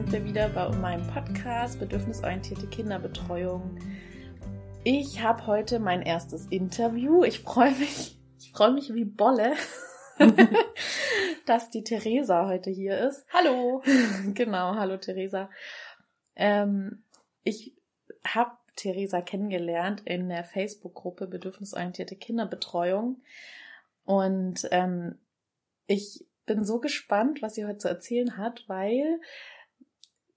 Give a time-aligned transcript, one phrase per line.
[0.00, 3.78] sind wir wieder bei meinem Podcast Bedürfnisorientierte Kinderbetreuung.
[4.82, 7.22] Ich habe heute mein erstes Interview.
[7.22, 9.52] Ich freue mich, ich freue mich wie Bolle,
[11.46, 13.26] dass die Theresa heute hier ist.
[13.30, 13.82] Hallo.
[14.34, 15.50] genau, hallo Theresa.
[16.34, 17.04] Ähm,
[17.44, 17.74] ich
[18.24, 23.20] habe Theresa kennengelernt in der Facebook-Gruppe Bedürfnisorientierte Kinderbetreuung
[24.06, 25.18] und ähm,
[25.86, 29.20] ich bin so gespannt, was sie heute zu erzählen hat, weil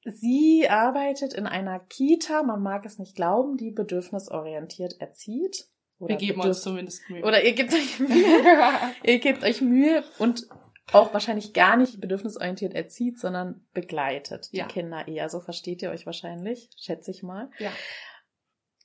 [0.06, 5.68] sie arbeitet in einer Kita, man mag es nicht glauben, die bedürfnisorientiert erzieht.
[6.00, 7.24] Oder Wir geben uns zumindest Mühe.
[7.24, 8.10] Oder ihr gebt euch Mühe.
[9.04, 10.48] ihr gebt euch Mühe und
[10.92, 14.68] auch wahrscheinlich gar nicht bedürfnisorientiert erzieht, sondern begleitet die ja.
[14.68, 15.30] Kinder eher.
[15.30, 17.50] So versteht ihr euch wahrscheinlich, schätze ich mal.
[17.60, 17.72] Ja.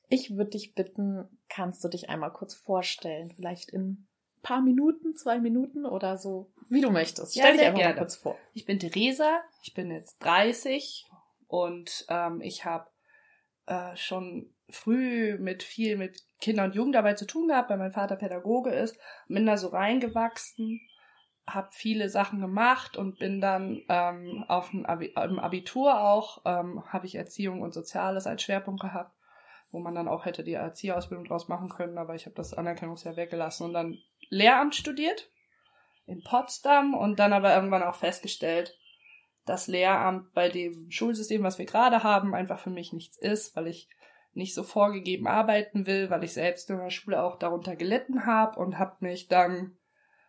[0.09, 3.31] Ich würde dich bitten, kannst du dich einmal kurz vorstellen?
[3.35, 4.08] Vielleicht in
[4.43, 7.33] paar Minuten, zwei Minuten oder so, wie du möchtest.
[7.33, 7.95] Stell ja, dich einfach gerne.
[7.95, 8.37] mal kurz vor.
[8.53, 11.07] Ich bin Theresa, ich bin jetzt 30
[11.47, 12.89] und ähm, ich habe
[13.67, 18.17] äh, schon früh mit viel mit Kinder- und Jugendarbeit zu tun gehabt, weil mein Vater
[18.17, 20.81] Pädagoge ist, bin da so reingewachsen,
[21.47, 27.07] habe viele Sachen gemacht und bin dann ähm, auf dem Abi Abitur auch, ähm, habe
[27.07, 29.17] ich Erziehung und Soziales als Schwerpunkt gehabt,
[29.71, 33.17] wo man dann auch hätte die Erzieherausbildung draus machen können, aber ich habe das Anerkennungsjahr
[33.17, 33.99] weggelassen und dann
[34.29, 35.31] Lehramt studiert
[36.07, 38.77] in Potsdam und dann aber irgendwann auch festgestellt,
[39.45, 43.67] dass Lehramt bei dem Schulsystem, was wir gerade haben, einfach für mich nichts ist, weil
[43.67, 43.89] ich
[44.33, 48.59] nicht so vorgegeben arbeiten will, weil ich selbst in der Schule auch darunter gelitten habe
[48.59, 49.77] und habe mich dann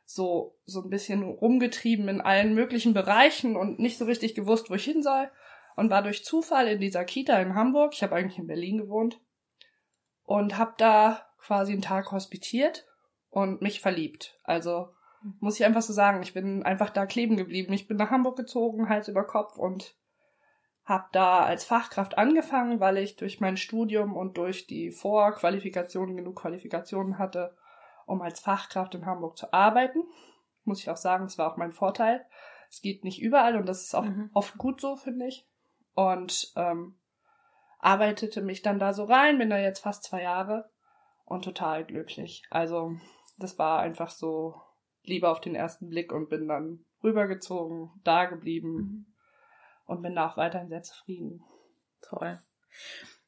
[0.06, 4.76] so so ein bisschen rumgetrieben in allen möglichen Bereichen und nicht so richtig gewusst, wo
[4.76, 5.30] ich hin soll
[5.76, 7.94] und war durch Zufall in dieser Kita in Hamburg.
[7.94, 9.22] Ich habe eigentlich in Berlin gewohnt
[10.24, 12.89] und habe da quasi einen Tag hospitiert
[13.30, 14.38] und mich verliebt.
[14.44, 14.90] Also
[15.40, 17.74] muss ich einfach so sagen, ich bin einfach da kleben geblieben.
[17.74, 19.96] Ich bin nach Hamburg gezogen, Hals über Kopf und
[20.86, 26.42] habe da als Fachkraft angefangen, weil ich durch mein Studium und durch die Vorqualifikationen genug
[26.42, 27.56] Qualifikationen hatte,
[28.06, 30.04] um als Fachkraft in Hamburg zu arbeiten.
[30.64, 32.26] Muss ich auch sagen, das war auch mein Vorteil.
[32.70, 34.30] Es geht nicht überall und das ist auch mhm.
[34.34, 35.48] oft gut so, finde ich.
[35.94, 36.98] Und ähm,
[37.80, 40.70] arbeitete mich dann da so rein, bin da jetzt fast zwei Jahre
[41.26, 42.44] und total glücklich.
[42.50, 42.96] Also
[43.40, 44.62] das war einfach so
[45.04, 49.06] Liebe auf den ersten Blick und bin dann rübergezogen, da geblieben mhm.
[49.86, 51.44] und bin da auch weiterhin sehr zufrieden.
[52.02, 52.40] Toll.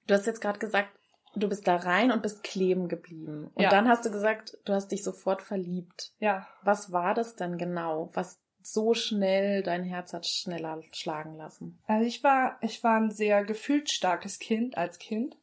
[0.07, 0.89] Du hast jetzt gerade gesagt,
[1.35, 3.49] du bist da rein und bist kleben geblieben.
[3.53, 3.69] Und ja.
[3.69, 6.13] dann hast du gesagt, du hast dich sofort verliebt.
[6.19, 6.47] Ja.
[6.63, 11.79] Was war das denn genau, was so schnell dein Herz hat schneller schlagen lassen?
[11.87, 15.37] Also ich war, ich war ein sehr gefühlsstarkes Kind als Kind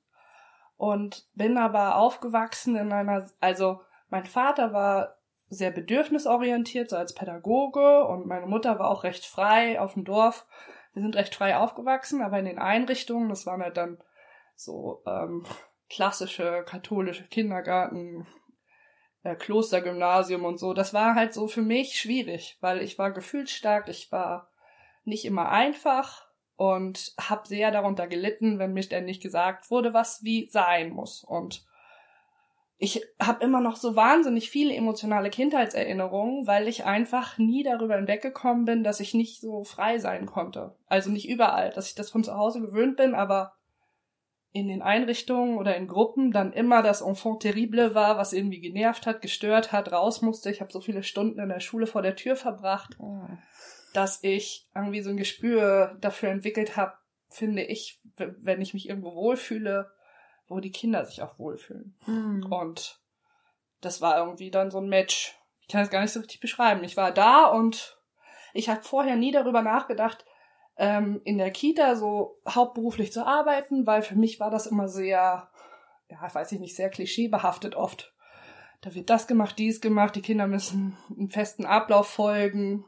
[0.76, 8.04] und bin aber aufgewachsen in einer, also mein Vater war sehr bedürfnisorientiert, so als Pädagoge
[8.04, 10.46] und meine Mutter war auch recht frei auf dem Dorf.
[10.92, 13.98] Wir sind recht frei aufgewachsen, aber in den Einrichtungen, das waren halt dann
[14.54, 15.46] so ähm,
[15.88, 18.26] klassische katholische Kindergarten,
[19.22, 20.74] äh, Klostergymnasium und so.
[20.74, 24.50] Das war halt so für mich schwierig, weil ich war gefühlsstark, ich war
[25.04, 30.48] nicht immer einfach und habe sehr darunter gelitten, wenn mir ständig gesagt wurde, was wie
[30.50, 31.24] sein muss.
[31.24, 31.64] Und
[32.80, 38.66] ich habe immer noch so wahnsinnig viele emotionale Kindheitserinnerungen, weil ich einfach nie darüber hinweggekommen
[38.66, 40.76] bin, dass ich nicht so frei sein konnte.
[40.86, 43.54] Also nicht überall, dass ich das von zu Hause gewöhnt bin, aber
[44.52, 49.06] in den Einrichtungen oder in Gruppen dann immer das Enfant terrible war, was irgendwie genervt
[49.06, 50.50] hat, gestört hat, raus musste.
[50.50, 53.22] Ich habe so viele Stunden in der Schule vor der Tür verbracht, oh.
[53.92, 56.92] dass ich irgendwie so ein Gespür dafür entwickelt habe,
[57.28, 59.90] finde ich, wenn ich mich irgendwo wohlfühle,
[60.48, 61.96] wo die Kinder sich auch wohlfühlen.
[62.06, 62.46] Mhm.
[62.50, 63.00] Und
[63.80, 65.38] das war irgendwie dann so ein Match.
[65.60, 66.82] Ich kann es gar nicht so richtig beschreiben.
[66.84, 67.98] Ich war da und
[68.54, 70.24] ich habe vorher nie darüber nachgedacht,
[70.76, 75.50] ähm, in der Kita so hauptberuflich zu arbeiten, weil für mich war das immer sehr,
[76.08, 78.14] ja, weiß ich nicht, sehr klischeebehaftet oft.
[78.80, 82.84] Da wird das gemacht, dies gemacht, die Kinder müssen einen festen Ablauf folgen.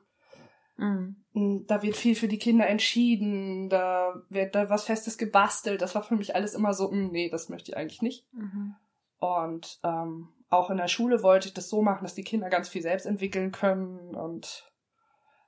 [0.80, 1.66] Mhm.
[1.66, 5.82] Da wird viel für die Kinder entschieden, da wird da was Festes gebastelt.
[5.82, 8.26] Das war für mich alles immer so, hm, nee, das möchte ich eigentlich nicht.
[8.32, 8.74] Mhm.
[9.18, 12.68] Und ähm, auch in der Schule wollte ich das so machen, dass die Kinder ganz
[12.68, 14.72] viel selbst entwickeln können und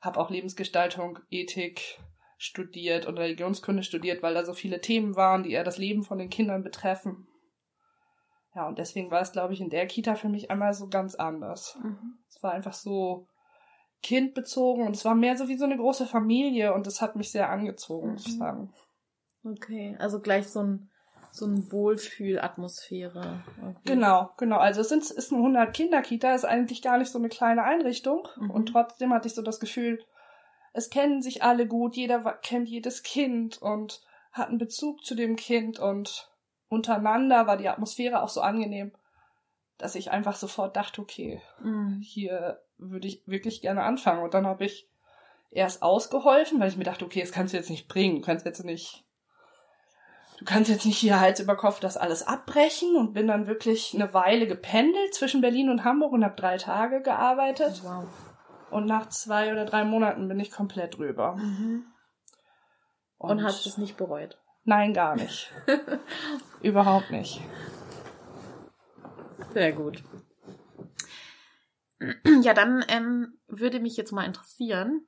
[0.00, 1.98] habe auch Lebensgestaltung, Ethik,
[2.36, 6.18] studiert oder Religionskunde studiert, weil da so viele Themen waren, die eher das Leben von
[6.18, 7.28] den Kindern betreffen.
[8.54, 11.14] Ja, und deswegen war es, glaube ich, in der Kita für mich einmal so ganz
[11.14, 11.78] anders.
[11.82, 12.18] Mhm.
[12.28, 13.28] Es war einfach so
[14.02, 17.30] kindbezogen und es war mehr so wie so eine große Familie und das hat mich
[17.30, 18.38] sehr angezogen, muss ich Mhm.
[18.38, 18.72] sagen.
[19.44, 20.88] Okay, also gleich so ein
[21.34, 23.42] so ein Wohlfühlatmosphäre.
[23.58, 23.80] irgendwie.
[23.84, 24.58] Genau, genau.
[24.58, 28.28] Also es sind, ist eine 100 Kinderkita, ist eigentlich gar nicht so eine kleine Einrichtung
[28.36, 28.50] Mhm.
[28.50, 29.98] und trotzdem hatte ich so das Gefühl,
[30.74, 34.02] es kennen sich alle gut, jeder kennt jedes Kind und
[34.32, 36.30] hat einen Bezug zu dem Kind und
[36.68, 38.92] untereinander war die Atmosphäre auch so angenehm,
[39.78, 42.00] dass ich einfach sofort dachte, okay, Mhm.
[42.02, 44.22] hier würde ich wirklich gerne anfangen.
[44.22, 44.88] Und dann habe ich
[45.50, 48.16] erst ausgeholfen, weil ich mir dachte, okay, das kannst du jetzt nicht bringen.
[48.16, 49.04] Du kannst jetzt nicht,
[50.38, 53.94] du kannst jetzt nicht hier Hals über Kopf das alles abbrechen und bin dann wirklich
[53.94, 57.82] eine Weile gependelt zwischen Berlin und Hamburg und habe drei Tage gearbeitet.
[57.84, 58.04] Wow.
[58.70, 61.36] Und nach zwei oder drei Monaten bin ich komplett drüber.
[61.36, 61.84] Mhm.
[63.18, 64.38] Und, hast es nicht bereut?
[64.64, 65.52] Nein, gar nicht.
[66.62, 67.40] Überhaupt nicht.
[69.52, 70.02] Sehr gut.
[72.42, 75.06] Ja, dann ähm, würde mich jetzt mal interessieren.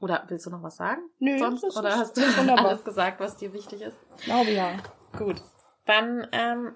[0.00, 1.02] Oder willst du noch was sagen?
[1.18, 1.62] Nö, Sonst?
[1.62, 2.66] das Oder ist hast du wunderbar.
[2.68, 3.96] alles gesagt, was dir wichtig ist?
[4.18, 4.76] Ich glaube ja.
[5.16, 5.42] Gut.
[5.84, 6.74] Dann, ähm,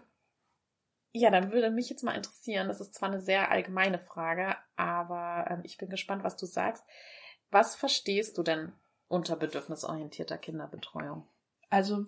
[1.13, 5.47] ja, dann würde mich jetzt mal interessieren, das ist zwar eine sehr allgemeine Frage, aber
[5.51, 6.85] ähm, ich bin gespannt, was du sagst.
[7.51, 8.73] Was verstehst du denn
[9.09, 11.27] unter bedürfnisorientierter Kinderbetreuung?
[11.69, 12.07] Also,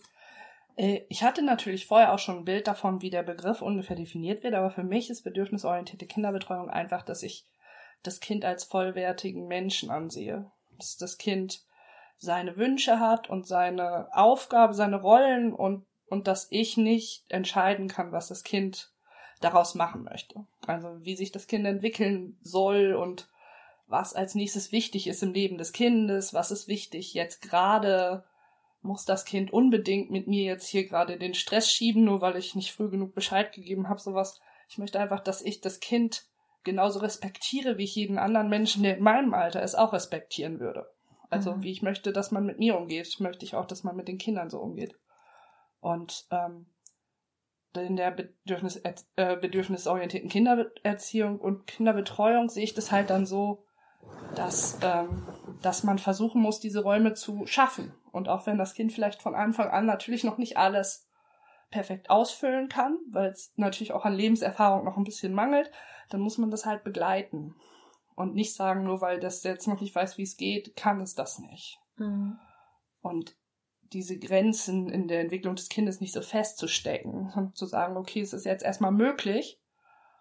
[0.77, 4.55] ich hatte natürlich vorher auch schon ein Bild davon, wie der Begriff ungefähr definiert wird,
[4.55, 7.47] aber für mich ist bedürfnisorientierte Kinderbetreuung einfach, dass ich
[8.03, 10.51] das Kind als vollwertigen Menschen ansehe.
[10.77, 11.65] Dass das Kind
[12.19, 18.13] seine Wünsche hat und seine Aufgabe, seine Rollen und, und dass ich nicht entscheiden kann,
[18.13, 18.93] was das Kind
[19.41, 20.45] daraus machen möchte.
[20.67, 23.29] Also wie sich das Kind entwickeln soll und
[23.87, 28.25] was als nächstes wichtig ist im Leben des Kindes, was ist wichtig jetzt gerade,
[28.85, 32.55] muss das Kind unbedingt mit mir jetzt hier gerade den Stress schieben, nur weil ich
[32.55, 34.41] nicht früh genug Bescheid gegeben habe, sowas.
[34.69, 36.27] Ich möchte einfach, dass ich das Kind
[36.65, 40.91] genauso respektiere, wie ich jeden anderen Menschen, der in meinem Alter ist, auch respektieren würde.
[41.31, 41.63] Also Mhm.
[41.63, 44.19] wie ich möchte, dass man mit mir umgeht, möchte ich auch, dass man mit den
[44.19, 44.95] Kindern so umgeht.
[45.81, 46.67] Und ähm,
[47.75, 48.77] in der Bedürfnis,
[49.17, 53.64] äh, bedürfnisorientierten Kindererziehung und Kinderbetreuung sehe ich das halt dann so,
[54.35, 55.27] dass, ähm,
[55.63, 57.93] dass man versuchen muss, diese Räume zu schaffen.
[58.13, 61.09] Und auch wenn das Kind vielleicht von Anfang an natürlich noch nicht alles
[61.71, 65.71] perfekt ausfüllen kann, weil es natürlich auch an Lebenserfahrung noch ein bisschen mangelt,
[66.09, 67.55] dann muss man das halt begleiten.
[68.15, 71.15] Und nicht sagen, nur weil das jetzt noch nicht weiß, wie es geht, kann es
[71.15, 71.81] das nicht.
[71.97, 72.39] Mhm.
[73.01, 73.37] Und
[73.93, 78.33] diese Grenzen in der Entwicklung des Kindes nicht so festzustecken, sondern zu sagen, okay, es
[78.33, 79.61] ist jetzt erstmal möglich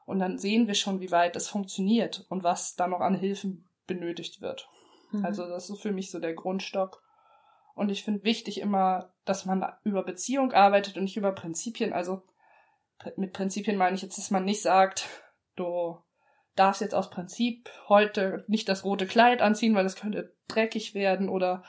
[0.05, 3.67] und dann sehen wir schon, wie weit es funktioniert und was da noch an Hilfen
[3.87, 4.67] benötigt wird.
[5.11, 5.25] Mhm.
[5.25, 7.01] Also das ist für mich so der Grundstock.
[7.75, 11.93] Und ich finde wichtig immer, dass man über Beziehung arbeitet und nicht über Prinzipien.
[11.93, 12.21] Also
[13.17, 15.07] mit Prinzipien meine ich jetzt, dass man nicht sagt,
[15.55, 15.97] du
[16.55, 21.29] darfst jetzt aus Prinzip heute nicht das rote Kleid anziehen, weil es könnte dreckig werden
[21.29, 21.63] oder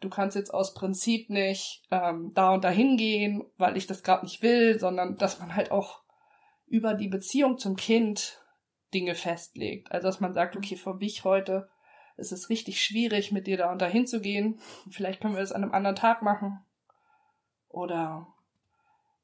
[0.00, 4.24] du kannst jetzt aus Prinzip nicht ähm, da und dahin gehen, weil ich das gerade
[4.24, 6.02] nicht will, sondern dass man halt auch
[6.66, 8.39] über die Beziehung zum Kind
[8.94, 9.92] Dinge festlegt.
[9.92, 11.68] Also dass man sagt, okay, für mich heute
[12.16, 14.60] ist es richtig schwierig, mit dir da und dahin zu gehen.
[14.90, 16.60] Vielleicht können wir es an einem anderen Tag machen.
[17.68, 18.26] Oder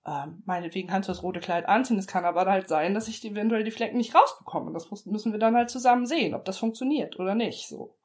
[0.07, 1.99] ähm, meinetwegen kannst du das rote Kleid anziehen.
[1.99, 4.73] Es kann aber halt sein, dass ich eventuell die Flecken nicht rausbekomme.
[4.73, 7.69] Das müssen wir dann halt zusammen sehen, ob das funktioniert oder nicht.
[7.69, 7.97] So.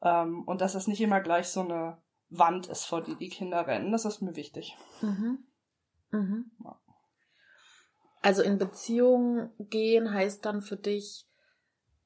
[0.00, 1.98] Ähm, und dass das nicht immer gleich so eine
[2.30, 3.90] Wand ist, vor die die Kinder rennen.
[3.90, 4.76] Das ist mir wichtig.
[5.02, 5.38] Mhm.
[6.10, 6.50] Mhm.
[6.64, 6.78] Ja.
[8.22, 11.26] Also in Beziehung gehen heißt dann für dich,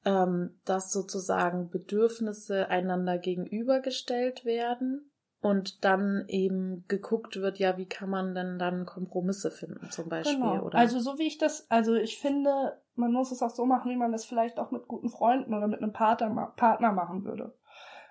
[0.05, 5.09] ähm, dass sozusagen Bedürfnisse einander gegenübergestellt werden
[5.41, 10.35] und dann eben geguckt wird, ja, wie kann man denn dann Kompromisse finden zum Beispiel,
[10.35, 10.63] Genau.
[10.63, 10.77] oder?
[10.77, 13.97] Also so wie ich das, also ich finde, man muss es auch so machen, wie
[13.97, 17.53] man das vielleicht auch mit guten Freunden oder mit einem Partner, Partner machen würde.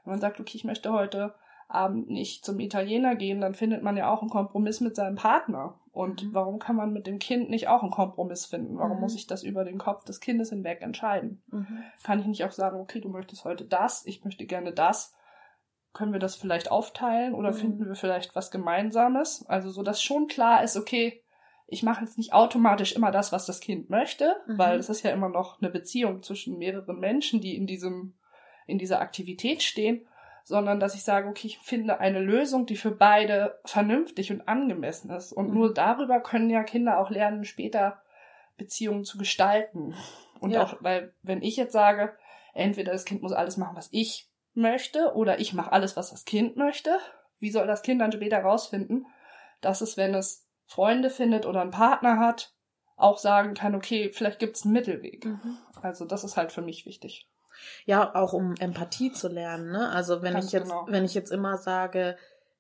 [0.04, 1.35] Wenn man sagt, okay, ich möchte heute
[1.75, 5.79] Abend nicht zum Italiener gehen, dann findet man ja auch einen Kompromiss mit seinem Partner.
[5.93, 6.35] Und Mhm.
[6.35, 8.79] warum kann man mit dem Kind nicht auch einen Kompromiss finden?
[8.79, 9.00] Warum Mhm.
[9.00, 11.43] muss ich das über den Kopf des Kindes hinweg entscheiden?
[11.50, 11.83] mhm.
[12.02, 15.14] Kann ich nicht auch sagen, okay, du möchtest heute das, ich möchte gerne das.
[15.93, 17.57] Können wir das vielleicht aufteilen oder Mhm.
[17.57, 19.45] finden wir vielleicht was Gemeinsames?
[19.47, 21.23] Also so, dass schon klar ist, okay,
[21.67, 24.59] ich mache jetzt nicht automatisch immer das, was das Kind möchte, Mhm.
[24.59, 28.14] weil es ist ja immer noch eine Beziehung zwischen mehreren Menschen, die in diesem,
[28.67, 30.07] in dieser Aktivität stehen,
[30.44, 35.11] sondern dass ich sage, okay, ich finde eine Lösung, die für beide vernünftig und angemessen
[35.11, 35.32] ist.
[35.32, 35.54] Und Mhm.
[35.54, 38.02] nur darüber können ja Kinder auch lernen, später
[38.56, 39.94] Beziehungen zu gestalten.
[40.40, 40.64] Und Ja.
[40.64, 42.16] auch, weil, wenn ich jetzt sage,
[42.54, 46.25] entweder das Kind muss alles machen, was ich möchte oder ich mache alles, was das
[46.25, 46.99] Kind möchte.
[47.38, 49.06] Wie soll das Kind dann später rausfinden,
[49.61, 52.54] dass es, wenn es Freunde findet oder einen Partner hat,
[52.96, 55.25] auch sagen kann, okay, vielleicht gibt es einen Mittelweg.
[55.25, 55.58] Mhm.
[55.80, 57.28] Also das ist halt für mich wichtig.
[57.85, 59.71] Ja, auch um Empathie zu lernen.
[59.71, 59.88] Ne?
[59.90, 60.87] Also wenn Ganz ich jetzt, genau.
[60.88, 62.16] wenn ich jetzt immer sage,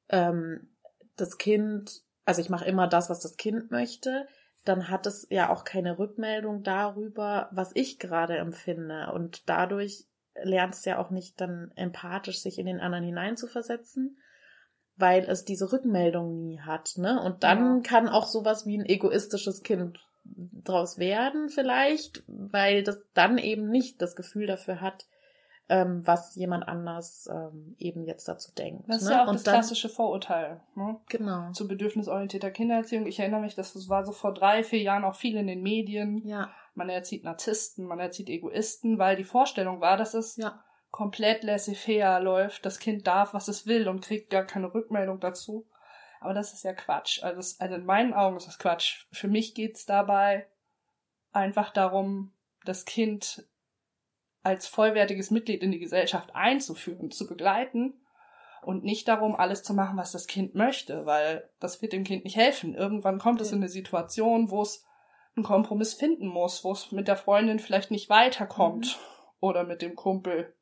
[0.08, 0.68] ähm,
[1.16, 4.26] das Kind, also ich mache immer das, was das Kind möchte,
[4.64, 9.10] dann hat es ja auch keine Rückmeldung darüber, was ich gerade empfinde.
[9.12, 10.06] Und dadurch
[10.40, 14.18] lernt es ja auch nicht dann empathisch, sich in den anderen hineinzuversetzen,
[14.96, 16.92] weil es diese Rückmeldung nie hat.
[16.96, 17.20] Ne?
[17.20, 17.82] Und dann ja.
[17.82, 24.00] kann auch sowas wie ein egoistisches Kind draus werden, vielleicht, weil das dann eben nicht
[24.00, 25.06] das Gefühl dafür hat,
[25.68, 28.84] ähm, was jemand anders ähm, eben jetzt dazu denkt.
[28.88, 29.14] Das ist ne?
[29.14, 30.60] ja auch und das dann, klassische Vorurteil.
[30.74, 30.98] Ne?
[31.08, 31.50] Genau.
[31.52, 33.06] Zu bedürfnisorientierter Kindererziehung.
[33.06, 36.26] Ich erinnere mich, das war so vor drei, vier Jahren auch viel in den Medien.
[36.26, 36.50] Ja.
[36.74, 40.62] Man erzieht Narzissten, man erzieht Egoisten, weil die Vorstellung war, dass es ja.
[40.90, 42.66] komplett laissez-faire läuft.
[42.66, 45.66] Das Kind darf, was es will und kriegt gar keine Rückmeldung dazu.
[46.22, 47.22] Aber das ist ja Quatsch.
[47.22, 49.06] Also, es, also in meinen Augen ist das Quatsch.
[49.12, 50.46] Für mich geht's dabei
[51.32, 52.32] einfach darum,
[52.64, 53.46] das Kind
[54.42, 57.94] als vollwertiges Mitglied in die Gesellschaft einzuführen, zu begleiten
[58.62, 62.24] und nicht darum, alles zu machen, was das Kind möchte, weil das wird dem Kind
[62.24, 62.74] nicht helfen.
[62.74, 64.84] Irgendwann kommt es in eine Situation, wo es
[65.34, 69.36] einen Kompromiss finden muss, wo es mit der Freundin vielleicht nicht weiterkommt mhm.
[69.40, 70.54] oder mit dem Kumpel.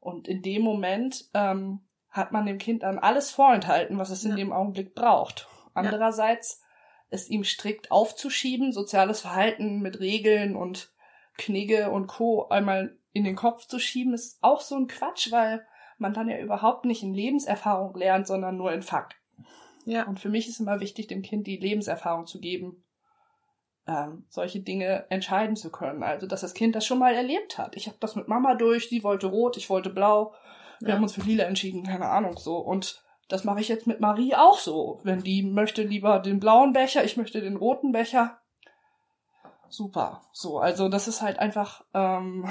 [0.00, 1.80] Und in dem Moment ähm,
[2.18, 4.30] hat man dem Kind dann alles vorenthalten, was es ja.
[4.30, 5.48] in dem Augenblick braucht.
[5.72, 6.62] Andererseits
[7.10, 10.92] es ihm strikt aufzuschieben, soziales Verhalten mit Regeln und
[11.38, 12.48] Knigge und Co.
[12.48, 16.38] einmal in den Kopf zu schieben, ist auch so ein Quatsch, weil man dann ja
[16.38, 19.16] überhaupt nicht in Lebenserfahrung lernt, sondern nur in Fakt.
[19.84, 20.04] Ja.
[20.04, 22.84] Und für mich ist immer wichtig, dem Kind die Lebenserfahrung zu geben,
[23.86, 26.02] ähm, solche Dinge entscheiden zu können.
[26.02, 27.74] Also, dass das Kind das schon mal erlebt hat.
[27.74, 30.34] Ich habe das mit Mama durch, sie wollte rot, ich wollte blau.
[30.80, 30.94] Wir ja.
[30.94, 32.58] haben uns für lila entschieden, keine Ahnung so.
[32.58, 35.00] Und das mache ich jetzt mit Marie auch so.
[35.02, 38.40] Wenn die möchte lieber den blauen Becher, ich möchte den roten Becher.
[39.68, 40.22] Super.
[40.32, 42.50] So, also das ist halt einfach ähm,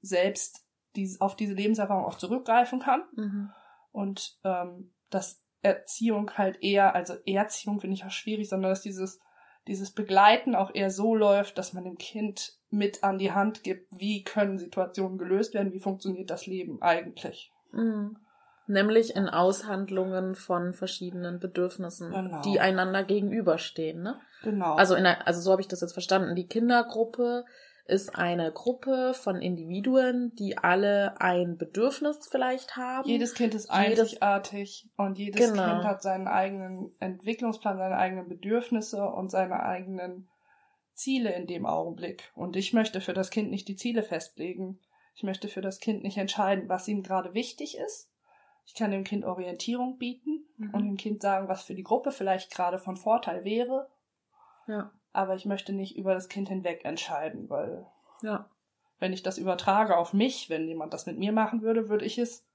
[0.00, 0.66] selbst
[0.96, 3.02] die, auf diese Lebenserfahrung auch zurückgreifen kann.
[3.14, 3.50] Mhm.
[3.92, 9.20] Und ähm, dass Erziehung halt eher, also Erziehung finde ich auch schwierig, sondern dass dieses,
[9.68, 13.88] dieses Begleiten auch eher so läuft, dass man dem Kind mit an die Hand gibt,
[13.96, 17.52] wie können Situationen gelöst werden, wie funktioniert das Leben eigentlich.
[17.76, 18.16] Mhm.
[18.68, 22.42] Nämlich in Aushandlungen von verschiedenen Bedürfnissen, genau.
[22.42, 24.18] die einander gegenüberstehen, ne?
[24.42, 24.74] Genau.
[24.74, 26.34] Also in also so habe ich das jetzt verstanden.
[26.34, 27.44] Die Kindergruppe
[27.86, 33.08] ist eine Gruppe von Individuen, die alle ein Bedürfnis vielleicht haben.
[33.08, 35.64] Jedes Kind ist einzigartig jedes, und jedes genau.
[35.64, 40.28] Kind hat seinen eigenen Entwicklungsplan, seine eigenen Bedürfnisse und seine eigenen
[40.94, 42.32] Ziele in dem Augenblick.
[42.34, 44.80] Und ich möchte für das Kind nicht die Ziele festlegen.
[45.16, 48.12] Ich möchte für das Kind nicht entscheiden, was ihm gerade wichtig ist.
[48.64, 50.74] Ich kann dem Kind Orientierung bieten mhm.
[50.74, 53.90] und dem Kind sagen, was für die Gruppe vielleicht gerade von Vorteil wäre.
[54.68, 57.86] Ja aber ich möchte nicht über das Kind hinweg entscheiden, weil
[58.20, 58.50] ja.
[58.98, 62.18] wenn ich das übertrage auf mich, wenn jemand das mit mir machen würde, würde ich
[62.18, 62.46] es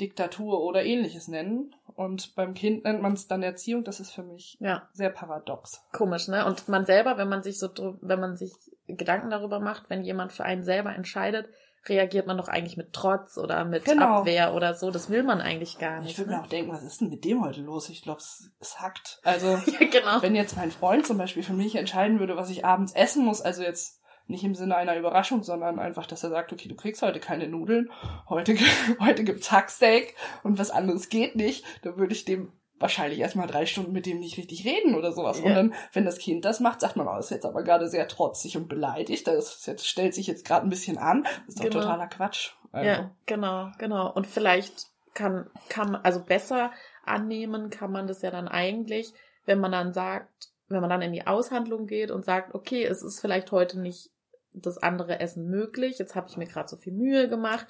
[0.00, 1.74] Diktatur oder ähnliches nennen.
[1.96, 3.82] Und beim Kind nennt man es dann Erziehung.
[3.82, 4.88] Das ist für mich ja.
[4.92, 5.84] sehr paradox.
[5.92, 6.46] Komisch, ne?
[6.46, 7.70] Und man selber, wenn man sich so,
[8.00, 8.52] wenn man sich
[8.86, 11.48] Gedanken darüber macht, wenn jemand für einen selber entscheidet,
[11.88, 14.18] reagiert man doch eigentlich mit Trotz oder mit genau.
[14.18, 14.90] Abwehr oder so.
[14.90, 16.12] Das will man eigentlich gar nicht.
[16.12, 16.36] Ich würde ne?
[16.36, 17.88] mir auch denken, was ist denn mit dem heute los?
[17.88, 19.20] Ich glaube, es, es hackt.
[19.26, 20.22] Also, ja, genau.
[20.22, 23.42] wenn jetzt mein Freund zum Beispiel für mich entscheiden würde, was ich abends essen muss,
[23.42, 27.02] also jetzt nicht im Sinne einer Überraschung, sondern einfach, dass er sagt, okay, du kriegst
[27.02, 27.90] heute keine Nudeln,
[28.28, 28.56] heute,
[29.00, 33.66] heute gibt's Hacksteak und was anderes geht nicht, dann würde ich dem wahrscheinlich erstmal drei
[33.66, 35.40] Stunden mit dem nicht richtig reden oder sowas.
[35.40, 35.46] Ja.
[35.46, 38.08] Und dann, wenn das Kind das macht, sagt man, oh, ist jetzt aber gerade sehr
[38.08, 39.26] trotzig und beleidigt.
[39.26, 41.24] Das jetzt, stellt sich jetzt gerade ein bisschen an.
[41.24, 41.80] Das ist doch genau.
[41.80, 42.52] totaler Quatsch.
[42.72, 42.88] Also.
[42.88, 44.12] Ja, genau, genau.
[44.12, 46.72] Und vielleicht kann, kann, also besser
[47.04, 49.12] annehmen kann man das ja dann eigentlich,
[49.46, 53.02] wenn man dann sagt, wenn man dann in die Aushandlung geht und sagt, okay, es
[53.02, 54.10] ist vielleicht heute nicht
[54.52, 57.66] das andere Essen möglich, jetzt habe ich mir gerade so viel Mühe gemacht.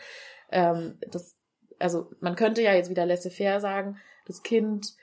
[0.50, 1.36] Ähm, das,
[1.78, 4.94] also man könnte ja jetzt wieder laissez-faire sagen, das Kind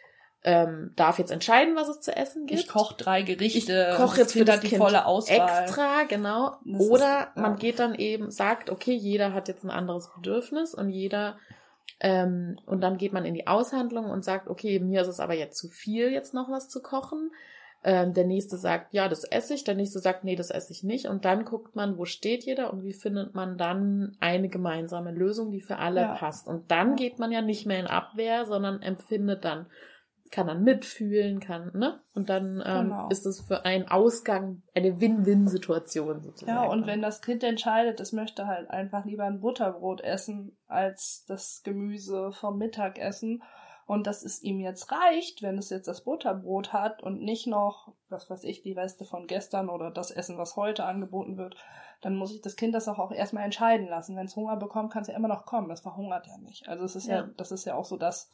[0.44, 2.60] ähm, darf jetzt entscheiden, was es zu essen gibt.
[2.60, 3.90] Ich koche drei Gerichte.
[3.92, 5.64] Ich koche jetzt für das die kind volle Auswahl.
[5.64, 6.58] Extra, genau.
[6.66, 7.42] Das Oder ist, ja.
[7.42, 11.38] man geht dann eben, sagt, okay, jeder hat jetzt ein anderes Bedürfnis und jeder
[12.00, 15.34] ähm, und dann geht man in die Aushandlung und sagt, okay, mir ist es aber
[15.34, 17.32] jetzt zu viel, jetzt noch was zu kochen.
[17.84, 19.64] Ähm, der nächste sagt, ja, das esse ich.
[19.64, 21.08] Der nächste sagt, nee, das esse ich nicht.
[21.08, 25.52] Und dann guckt man, wo steht jeder und wie findet man dann eine gemeinsame Lösung,
[25.52, 26.16] die für alle ja.
[26.16, 26.48] passt.
[26.48, 29.68] Und dann geht man ja nicht mehr in Abwehr, sondern empfindet dann
[30.34, 32.02] kann dann mitfühlen, kann, ne?
[32.16, 33.08] Und dann ähm, Genau.
[33.10, 36.58] ist es für einen Ausgang eine Win-Win-Situation sozusagen.
[36.58, 41.24] Ja, und wenn das Kind entscheidet, es möchte halt einfach lieber ein Butterbrot essen als
[41.28, 43.44] das Gemüse vom Mittagessen
[43.94, 47.94] und dass es ihm jetzt reicht, wenn es jetzt das Butterbrot hat und nicht noch,
[48.10, 51.56] was weiß ich, die Reste von gestern oder das Essen, was heute angeboten wird,
[52.02, 54.16] dann muss ich das Kind das auch, auch erstmal entscheiden lassen.
[54.18, 55.70] Wenn es Hunger bekommt, kann es ja immer noch kommen.
[55.70, 56.68] Das verhungert ja nicht.
[56.68, 57.30] Also es ist ja, Ja.
[57.38, 58.30] das ist ja auch so, dass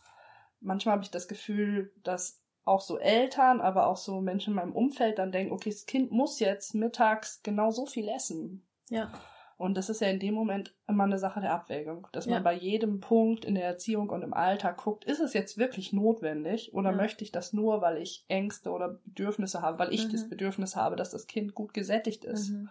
[0.60, 4.76] manchmal habe ich das Gefühl, dass auch so Eltern, aber auch so Menschen in meinem
[4.76, 8.68] Umfeld dann denken, okay, das Kind muss jetzt mittags genau so viel essen.
[8.90, 9.12] ja.
[9.60, 12.36] Und das ist ja in dem Moment immer eine Sache der Abwägung, dass Ja.
[12.36, 15.92] man bei jedem Punkt in der Erziehung und im Alltag guckt, ist es jetzt wirklich
[15.92, 16.96] notwendig oder Ja.
[16.96, 20.12] möchte ich das nur, weil ich Ängste oder Bedürfnisse habe, weil ich Mhm.
[20.14, 22.52] das Bedürfnis habe, dass das Kind gut gesättigt ist.
[22.52, 22.70] Mhm.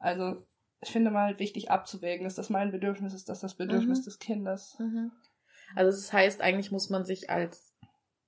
[0.00, 0.44] Also
[0.80, 4.04] ich finde mal wichtig abzuwägen, ist das mein Bedürfnis, ist das das Bedürfnis Mhm.
[4.04, 4.76] des Kindes.
[4.80, 5.12] Mhm.
[5.76, 7.72] Also das heißt, eigentlich muss man sich als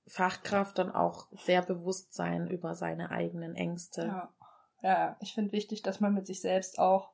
[0.07, 4.03] Fachkraft dann auch sehr bewusst sein über seine eigenen Ängste.
[4.03, 4.33] Ja,
[4.81, 7.11] ja ich finde wichtig, dass man mit sich selbst auch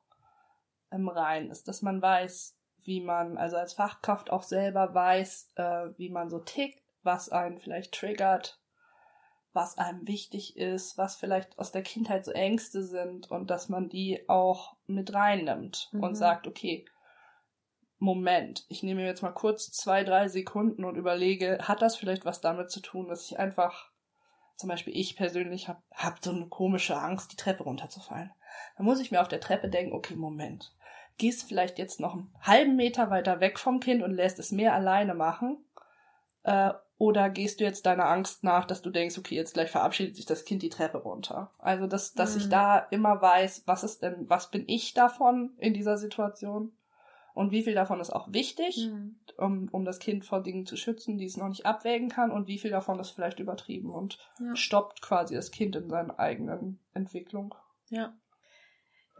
[0.90, 5.88] im Rein ist, dass man weiß, wie man, also als Fachkraft auch selber weiß, äh,
[5.96, 8.60] wie man so tickt, was einen vielleicht triggert,
[9.52, 13.88] was einem wichtig ist, was vielleicht aus der Kindheit so Ängste sind und dass man
[13.88, 16.02] die auch mit reinnimmt Mhm.
[16.02, 16.86] und sagt, okay,
[17.98, 22.24] Moment, ich nehme mir jetzt mal kurz zwei, drei Sekunden und überlege, hat das vielleicht
[22.24, 23.90] was damit zu tun, dass ich einfach,
[24.56, 28.32] zum Beispiel ich persönlich habe hab so eine komische Angst, die Treppe runterzufallen.
[28.76, 30.74] Dann muss ich mir auf der Treppe denken, okay, Moment,
[31.20, 34.74] gehst vielleicht jetzt noch einen halben Meter weiter weg vom Kind und lässt es mehr
[34.74, 35.64] alleine machen?
[36.42, 40.16] Äh, oder gehst du jetzt deiner Angst nach, dass du denkst, okay, jetzt gleich verabschiedet
[40.16, 41.52] sich das Kind die Treppe runter?
[41.58, 42.50] Also, dass, dass ich Mhm.
[42.50, 46.72] da immer weiß, was ist denn, was bin ich davon in dieser Situation?
[47.32, 49.16] Und wie viel davon ist auch wichtig, Mhm.
[49.38, 52.48] um, um das Kind vor Dingen zu schützen, die es noch nicht abwägen kann, und
[52.48, 54.56] wie viel davon ist vielleicht übertrieben und Ja.
[54.56, 57.54] stoppt quasi das Kind in seiner eigenen Entwicklung.
[57.88, 58.12] ja.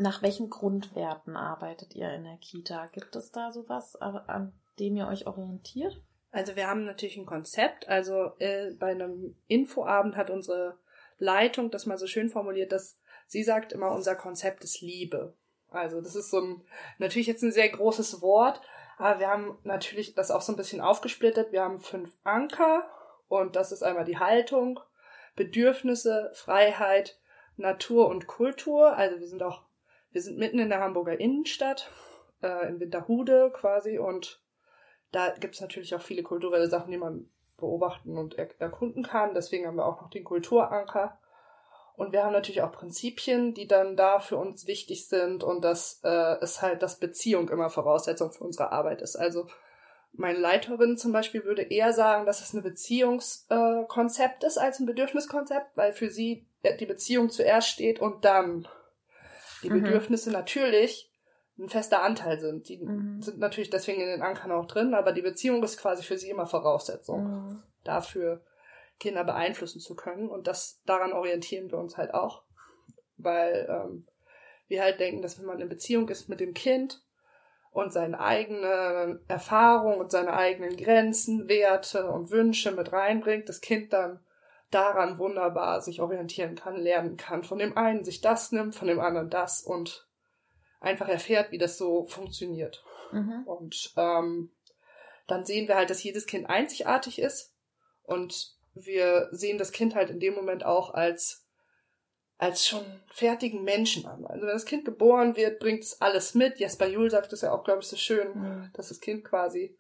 [0.01, 2.87] Nach welchen Grundwerten arbeitet ihr in der Kita?
[2.87, 6.01] Gibt es da sowas, an dem ihr euch orientiert?
[6.33, 7.87] Also wir haben natürlich ein Konzept.
[7.87, 10.79] Also äh, bei einem Infoabend hat unsere
[11.19, 15.35] Leitung das mal so schön formuliert, dass sie sagt immer, unser Konzept ist Liebe.
[15.69, 16.63] Also das ist so ein,
[16.97, 18.63] natürlich jetzt ein sehr großes Wort,
[18.97, 21.53] aber wir haben natürlich das auch so ein bisschen aufgesplittet.
[21.53, 22.89] Wir haben fünf Anker
[23.29, 24.81] und das ist einmal die Haltung,
[25.37, 27.21] Bedürfnisse, Freiheit,
[27.59, 28.97] Natur und Kultur.
[28.97, 29.63] Also wir sind auch,
[30.13, 31.91] wir sind mitten in der Hamburger Innenstadt,
[32.43, 34.43] äh, in Winterhude quasi und
[35.13, 39.35] da gibt es natürlich auch viele kulturelle Sachen, die man beobachten und er erkunden kann.
[39.35, 41.19] Deswegen haben wir auch noch den Kulturanker.
[41.97, 46.01] Und wir haben natürlich auch Prinzipien, die dann da für uns wichtig sind und dass
[46.03, 49.17] äh, es halt, dass Beziehung immer Voraussetzung für unsere Arbeit ist.
[49.17, 49.47] Also
[50.13, 54.87] meine Leiterin zum Beispiel würde eher sagen, dass es ein Beziehungskonzept äh, ist als ein
[54.87, 56.47] Bedürfniskonzept, weil für sie
[56.79, 58.67] die Beziehung zuerst steht und dann
[59.63, 59.83] die Mhm.
[59.83, 61.13] Bedürfnisse natürlich
[61.59, 62.69] ein fester Anteil sind.
[62.69, 63.21] Die Mhm.
[63.21, 66.31] sind natürlich deswegen in den Ankern auch drin, aber die Beziehung ist quasi für sie
[66.31, 67.63] immer Voraussetzung Mhm.
[67.85, 68.43] dafür,
[68.99, 70.29] Kinder beeinflussen zu können.
[70.29, 72.43] Und das daran orientieren wir uns halt auch.
[73.17, 74.07] Weil ähm,
[74.69, 77.03] wir halt denken, dass wenn man in Beziehung ist mit dem Kind
[77.71, 83.93] und seine eigene Erfahrung und seine eigenen Grenzen, Werte und Wünsche mit reinbringt, das Kind
[83.93, 84.21] dann
[84.71, 87.43] daran wunderbar sich orientieren kann, lernen kann.
[87.43, 90.07] Von dem einen sich das nimmt, von dem anderen das und
[90.81, 92.85] einfach erfährt, wie das so funktioniert.
[93.13, 93.43] Mhm.
[93.45, 94.53] Und ähm,
[95.27, 97.55] dann sehen wir halt, dass jedes Kind einzigartig ist
[98.03, 101.47] und wir sehen das Kind halt in dem Moment auch als
[102.39, 104.25] als schon fertigen Menschen an.
[104.25, 106.59] Also wenn das Kind geboren wird, bringt es alles mit.
[106.59, 108.71] Jesper Juhl sagt es ja auch, glaube ich, so schön, Mhm.
[108.73, 109.77] dass das Kind quasi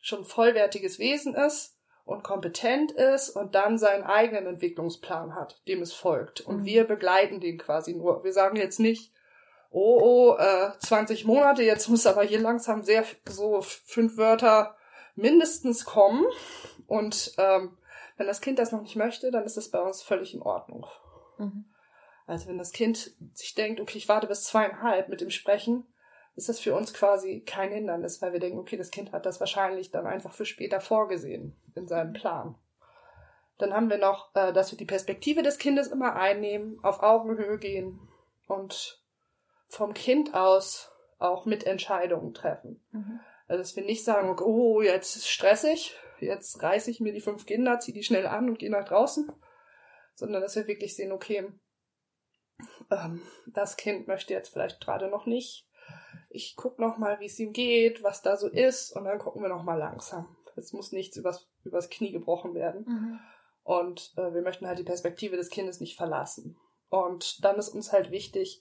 [0.00, 1.75] schon vollwertiges Wesen ist
[2.06, 6.40] und kompetent ist und dann seinen eigenen Entwicklungsplan hat, dem es folgt.
[6.40, 6.64] Und Mhm.
[6.64, 8.22] wir begleiten den quasi nur.
[8.24, 9.12] Wir sagen jetzt nicht,
[9.70, 14.76] oh, oh, äh, 20 Monate, jetzt muss aber hier langsam sehr so fünf Wörter
[15.16, 16.24] mindestens kommen.
[16.86, 17.76] Und ähm,
[18.16, 20.86] wenn das Kind das noch nicht möchte, dann ist das bei uns völlig in Ordnung.
[21.38, 21.64] Mhm.
[22.28, 25.86] Also wenn das Kind sich denkt, okay, ich warte bis zweieinhalb mit dem Sprechen,
[26.36, 29.40] ist das für uns quasi kein Hindernis, weil wir denken, okay, das Kind hat das
[29.40, 32.56] wahrscheinlich dann einfach für später vorgesehen in seinem Plan.
[33.58, 37.58] Dann haben wir noch, äh, dass wir die Perspektive des Kindes immer einnehmen, auf Augenhöhe
[37.58, 37.98] gehen
[38.46, 39.02] und
[39.68, 42.84] vom Kind aus auch Mitentscheidungen treffen.
[42.92, 43.20] Mhm.
[43.48, 47.46] Also dass wir nicht sagen, oh, jetzt ist stressig, jetzt reiße ich mir die fünf
[47.46, 49.32] Kinder, ziehe die schnell an und gehe nach draußen,
[50.14, 51.48] sondern dass wir wirklich sehen, okay,
[52.90, 55.66] ähm, das Kind möchte jetzt vielleicht gerade noch nicht.
[56.36, 59.40] Ich guck noch mal, wie es ihm geht, was da so ist, und dann gucken
[59.40, 60.36] wir noch mal langsam.
[60.54, 62.84] Es muss nichts übers, übers Knie gebrochen werden.
[62.86, 63.20] Mhm.
[63.64, 66.58] Und äh, wir möchten halt die Perspektive des Kindes nicht verlassen.
[66.90, 68.60] Und dann ist uns halt wichtig,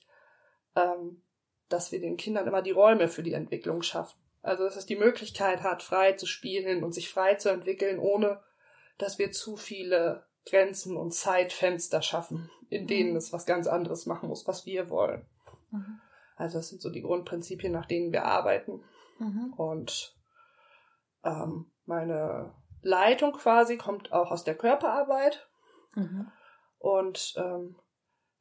[0.76, 1.22] ähm,
[1.70, 4.18] dass wir den Kindern immer die Räume für die Entwicklung schaffen.
[4.42, 8.42] Also dass es die Möglichkeit hat, frei zu spielen und sich frei zu entwickeln, ohne
[8.98, 13.18] dass wir zu viele Grenzen und Zeitfenster schaffen, in denen Mhm.
[13.18, 15.26] es was ganz anderes machen muss, was wir wollen.
[15.72, 16.00] Mhm.
[16.36, 18.84] Also das sind so die Grundprinzipien, nach denen wir arbeiten.
[19.19, 19.54] Mhm.
[19.56, 20.15] Und
[21.24, 25.48] ähm, meine Leitung quasi kommt auch aus der Körperarbeit.
[25.95, 26.32] Mhm.
[26.78, 27.78] Und ähm,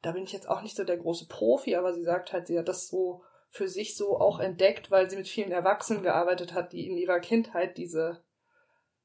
[0.01, 2.59] da bin ich jetzt auch nicht so der große Profi, aber sie sagt halt, sie
[2.59, 6.73] hat das so für sich so auch entdeckt, weil sie mit vielen Erwachsenen gearbeitet hat,
[6.73, 8.23] die in ihrer Kindheit diese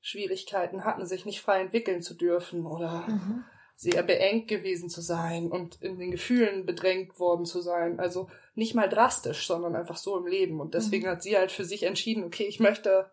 [0.00, 3.44] Schwierigkeiten hatten, sich nicht frei entwickeln zu dürfen oder Mhm.
[3.81, 7.99] Sehr beengt gewesen zu sein und in den Gefühlen bedrängt worden zu sein.
[7.99, 10.61] Also nicht mal drastisch, sondern einfach so im Leben.
[10.61, 11.11] Und deswegen Mhm.
[11.12, 13.11] hat sie halt für sich entschieden, okay, ich möchte,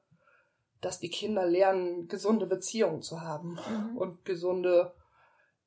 [0.82, 3.98] dass die Kinder lernen, gesunde Beziehungen zu haben Mhm.
[3.98, 4.94] und gesunde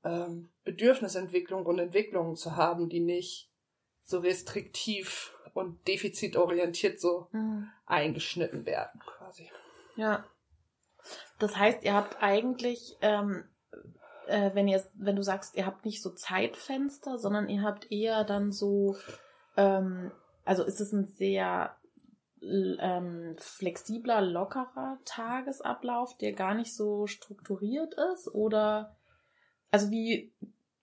[0.05, 3.51] ähm, Bedürfnisentwicklung und Entwicklungen zu haben, die nicht
[4.05, 7.69] so restriktiv und defizitorientiert so Mhm.
[7.87, 9.51] eingeschnitten werden, quasi.
[9.97, 10.27] Ja.
[11.39, 13.45] Das heißt, ihr habt eigentlich, ähm,
[14.31, 18.25] äh, wenn ihr, wenn du sagst, ihr habt nicht so Zeitfenster, sondern ihr habt eher
[18.25, 18.97] dann so,
[19.57, 20.11] ähm,
[20.45, 21.77] also ist es ein sehr
[22.43, 28.29] ähm, flexibler, lockerer Tagesablauf, der gar nicht so strukturiert ist?
[28.29, 28.97] Oder
[29.71, 30.33] also wie,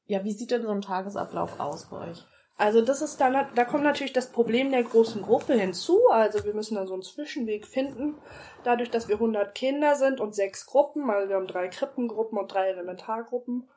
[0.06, 2.26] ja, wie sieht denn so ein Tagesablauf aus bei euch?
[2.58, 6.08] Also das ist dann, da kommt natürlich das Problem der großen Gruppe hinzu.
[6.10, 8.15] Also wir müssen dann so einen Zwischenweg finden.
[8.63, 12.52] Dadurch, dass wir 100 Kinder sind und sechs Gruppen, also wir haben drei Krippengruppen und
[12.52, 13.70] drei Elementargruppen,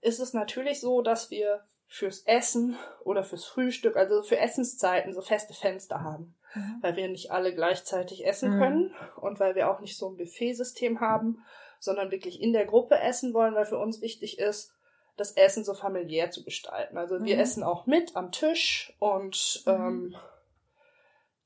[0.00, 5.20] ist es natürlich so, dass wir fürs Essen oder fürs Frühstück, also für Essenszeiten, so
[5.20, 6.34] feste Fenster haben.
[6.80, 8.58] Weil wir nicht alle gleichzeitig essen Mhm.
[8.60, 11.44] können und weil wir auch nicht so ein Buffetsystem haben,
[11.78, 14.73] sondern wirklich in der Gruppe essen wollen, weil für uns wichtig ist,
[15.16, 16.96] das Essen so familiär zu gestalten.
[16.98, 17.40] Also wir Mhm.
[17.40, 19.72] essen auch mit am Tisch und Mhm.
[19.72, 20.16] ähm,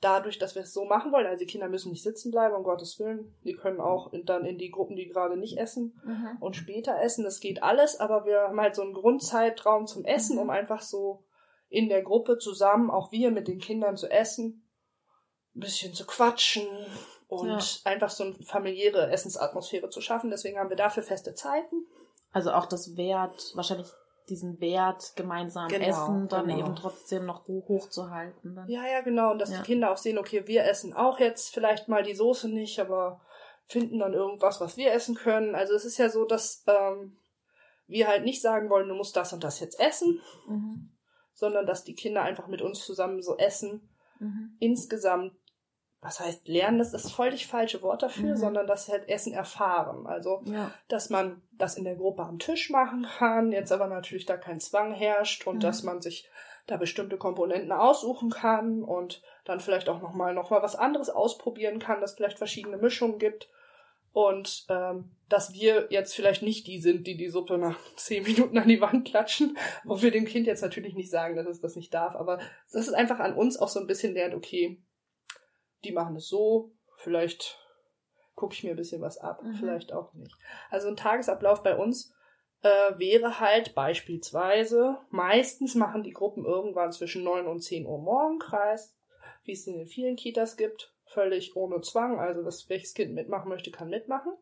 [0.00, 2.62] dadurch, dass wir es so machen wollen, also die Kinder müssen nicht sitzen bleiben, um
[2.62, 3.34] Gottes Willen.
[3.44, 6.36] Die können auch in, dann in die Gruppen, die gerade nicht essen Mhm.
[6.40, 7.24] und später essen.
[7.24, 10.42] Das geht alles, aber wir haben halt so einen Grundzeitraum zum Essen, Mhm.
[10.42, 11.24] um einfach so
[11.68, 14.64] in der Gruppe zusammen, auch wir mit den Kindern zu essen,
[15.54, 16.66] ein bisschen zu quatschen
[17.26, 17.48] und
[17.84, 17.90] Ja.
[17.90, 20.30] einfach so eine familiäre Essensatmosphäre zu schaffen.
[20.30, 21.86] Deswegen haben wir dafür feste Zeiten.
[22.32, 23.88] Also auch das Wert, wahrscheinlich
[24.28, 26.58] diesen Wert gemeinsam Genau, essen, dann genau.
[26.58, 28.54] eben trotzdem noch ho- hochzuhalten.
[28.54, 28.68] Dann.
[28.68, 29.30] Ja, ja, genau.
[29.30, 29.58] Und dass Ja.
[29.58, 33.22] die Kinder auch sehen, okay, wir essen auch jetzt vielleicht mal die Soße nicht, aber
[33.66, 35.54] finden dann irgendwas, was wir essen können.
[35.54, 37.16] Also es ist ja so, dass ähm,
[37.86, 40.90] wir halt nicht sagen wollen, du musst das und das jetzt essen, Mhm.
[41.32, 43.88] sondern dass die Kinder einfach mit uns zusammen so essen.
[44.20, 44.56] Mhm.
[44.58, 45.32] Insgesamt,
[46.00, 48.36] was heißt lernen, das ist voll das falsche Wort dafür, Mhm.
[48.36, 50.06] sondern sie halt Essen erfahren.
[50.06, 50.70] Also Ja.
[50.88, 54.60] dass man das in der Gruppe am Tisch machen kann, jetzt aber natürlich da kein
[54.60, 55.60] Zwang herrscht und Mhm.
[55.60, 56.28] dass man sich
[56.66, 61.78] da bestimmte Komponenten aussuchen kann und dann vielleicht auch nochmal noch mal was anderes ausprobieren
[61.78, 63.48] kann, dass vielleicht verschiedene Mischungen gibt
[64.12, 68.56] und ähm, dass wir jetzt vielleicht nicht die sind, die die Suppe nach zehn Minuten
[68.58, 71.74] an die Wand klatschen, wo wir dem Kind jetzt natürlich nicht sagen, dass es das
[71.76, 72.38] nicht darf, aber
[72.72, 74.78] das ist einfach an uns auch so ein bisschen lernt, okay,
[75.84, 77.58] die machen es so, vielleicht
[78.34, 79.54] gucke ich mir ein bisschen was ab, Mhm.
[79.54, 80.34] vielleicht auch nicht.
[80.70, 82.14] Also ein Tagesablauf bei uns
[82.62, 88.96] äh, wäre halt beispielsweise, meistens machen die Gruppen irgendwann zwischen 9 und 10 Uhr Morgenkreis,
[89.44, 93.48] wie es in den vielen Kitas gibt, völlig ohne Zwang, also dass welches Kind mitmachen
[93.48, 94.32] möchte, kann mitmachen.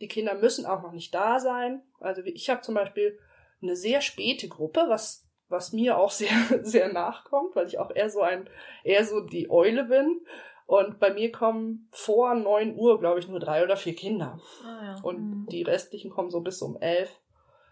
[0.00, 1.82] Die Kinder müssen auch noch nicht da sein.
[2.00, 3.18] Also ich habe zum Beispiel
[3.62, 6.28] eine sehr späte Gruppe, was was mir auch sehr
[6.62, 8.48] sehr nachkommt, weil ich auch eher so ein
[8.82, 10.20] eher so die Eule bin.
[10.66, 14.38] Und bei mir kommen vor 9 Uhr, glaube ich, nur drei oder vier Kinder.
[14.64, 14.96] Ah, ja.
[15.02, 15.46] Und Mhm.
[15.50, 17.10] die restlichen kommen so bis um elf,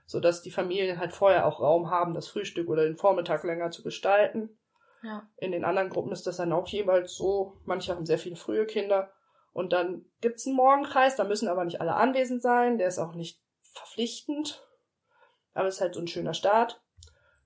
[0.07, 3.83] sodass die Familien halt vorher auch Raum haben, das Frühstück oder den Vormittag länger zu
[3.83, 4.59] gestalten.
[5.02, 5.26] ja.
[5.38, 7.57] In den anderen Gruppen ist das dann auch jeweils so.
[7.64, 9.11] Manche haben sehr viele frühe Kinder.
[9.52, 12.78] Und dann gibt's einen Morgenkreis, da müssen aber nicht alle anwesend sein.
[12.78, 14.64] Der ist auch nicht verpflichtend.
[15.55, 16.81] Aber es ist halt so ein schöner Start.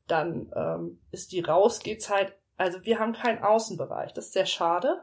[0.07, 2.37] Dann ähm, ist die Rausgehzeit.
[2.59, 4.13] Also wir haben keinen Außenbereich.
[4.13, 5.03] Das ist sehr schade.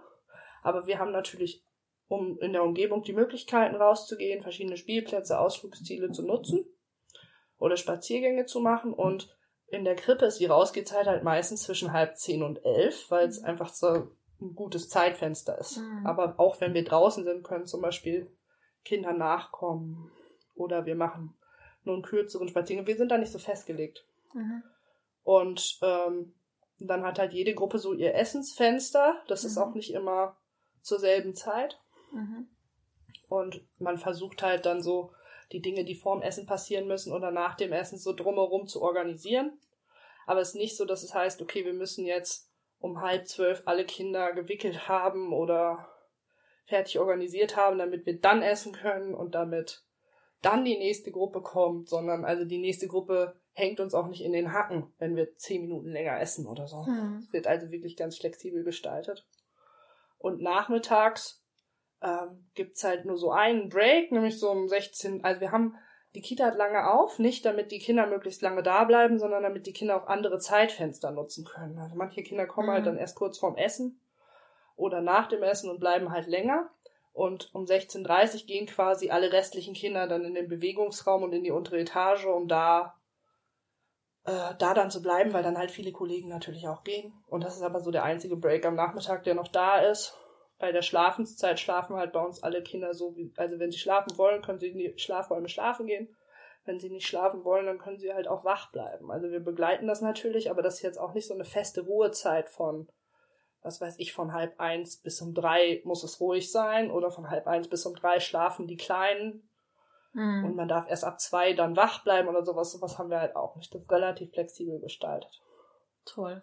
[0.64, 1.64] Aber wir haben natürlich
[2.08, 6.66] um in der Umgebung die Möglichkeiten rauszugehen, verschiedene Spielplätze, Ausflugsziele zu nutzen
[7.58, 8.94] oder Spaziergänge zu machen.
[8.94, 9.36] Und
[9.68, 13.44] in der Krippe ist die Rausgehzeit halt meistens zwischen halb zehn und elf, weil es
[13.44, 14.10] einfach so
[14.42, 15.78] ein gutes Zeitfenster ist.
[15.78, 16.06] Mhm.
[16.06, 18.30] Aber auch wenn wir draußen sind, können zum Beispiel
[18.84, 20.12] Kinder nachkommen
[20.56, 21.34] oder wir machen
[21.84, 22.86] nur einen kürzeren Spaziergang.
[22.86, 24.06] Wir sind da nicht so festgelegt.
[24.34, 24.64] Mhm.
[25.24, 26.36] Und ähm,
[26.80, 29.16] dann hat halt jede Gruppe so ihr Essensfenster.
[29.28, 29.64] Das ist Mhm.
[29.64, 30.38] auch nicht immer
[30.84, 31.80] zur selben Zeit.
[32.12, 32.48] Mhm.
[33.30, 35.12] Und man versucht halt dann so
[35.52, 39.58] die Dinge, die vorm Essen passieren müssen oder nach dem Essen so drumherum zu organisieren.
[40.26, 43.64] Aber es ist nicht so, dass es heißt, okay, wir müssen jetzt um halb zwölf
[43.66, 45.90] alle Kinder gewickelt haben oder
[46.66, 49.84] fertig organisiert haben, damit wir dann essen können und damit
[50.42, 54.34] dann die nächste Gruppe kommt, sondern also die nächste Gruppe hängt uns auch nicht in
[54.34, 56.86] den Hacken, wenn wir zehn Minuten länger essen oder so.
[56.86, 57.24] Hm.
[57.26, 59.26] Es wird also wirklich ganz flexibel gestaltet.
[60.24, 61.44] Und nachmittags
[62.02, 65.76] ähm, gibt's halt nur so einen Break, nämlich so um 16, also wir haben,
[66.16, 69.68] die Kita hat lange auf, nicht damit die Kinder möglichst lange da bleiben, sondern damit
[69.68, 71.78] die Kinder auch andere Zeitfenster nutzen können.
[71.78, 72.86] Also manche Kinder kommen halt Mhm.
[72.86, 74.00] dann erst kurz vorm Essen
[74.78, 76.70] oder nach dem Essen und bleiben halt länger.
[77.12, 81.44] Und um 16.30 Uhr gehen quasi alle restlichen Kinder dann in den Bewegungsraum und in
[81.44, 82.96] die untere Etage, um da,
[84.26, 87.14] äh, da dann zu bleiben, weil dann halt viele Kollegen natürlich auch gehen.
[87.28, 90.18] Und das ist aber so der einzige Break am Nachmittag, der noch da ist.
[90.60, 94.18] Bei der Schlafenszeit schlafen halt bei uns alle Kinder so, wie, also wenn sie schlafen
[94.18, 96.16] wollen, können sie in die Schlafräume schlafen gehen.
[96.66, 99.12] Wenn sie nicht schlafen wollen, dann können sie halt auch wach bleiben.
[99.12, 102.50] Also wir begleiten das natürlich, aber das ist jetzt auch nicht so eine feste Ruhezeit
[102.50, 102.88] von,
[103.62, 107.30] was weiß ich, von halb eins bis um drei muss es ruhig sein oder von
[107.30, 109.50] halb eins bis um drei schlafen die Kleinen
[110.14, 110.46] Mhm.
[110.46, 112.72] und man darf erst ab zwei dann wach bleiben oder sowas.
[112.72, 113.74] Sowas haben wir halt auch nicht.
[113.74, 115.42] Das ist relativ flexibel gestaltet.
[116.06, 116.42] Toll.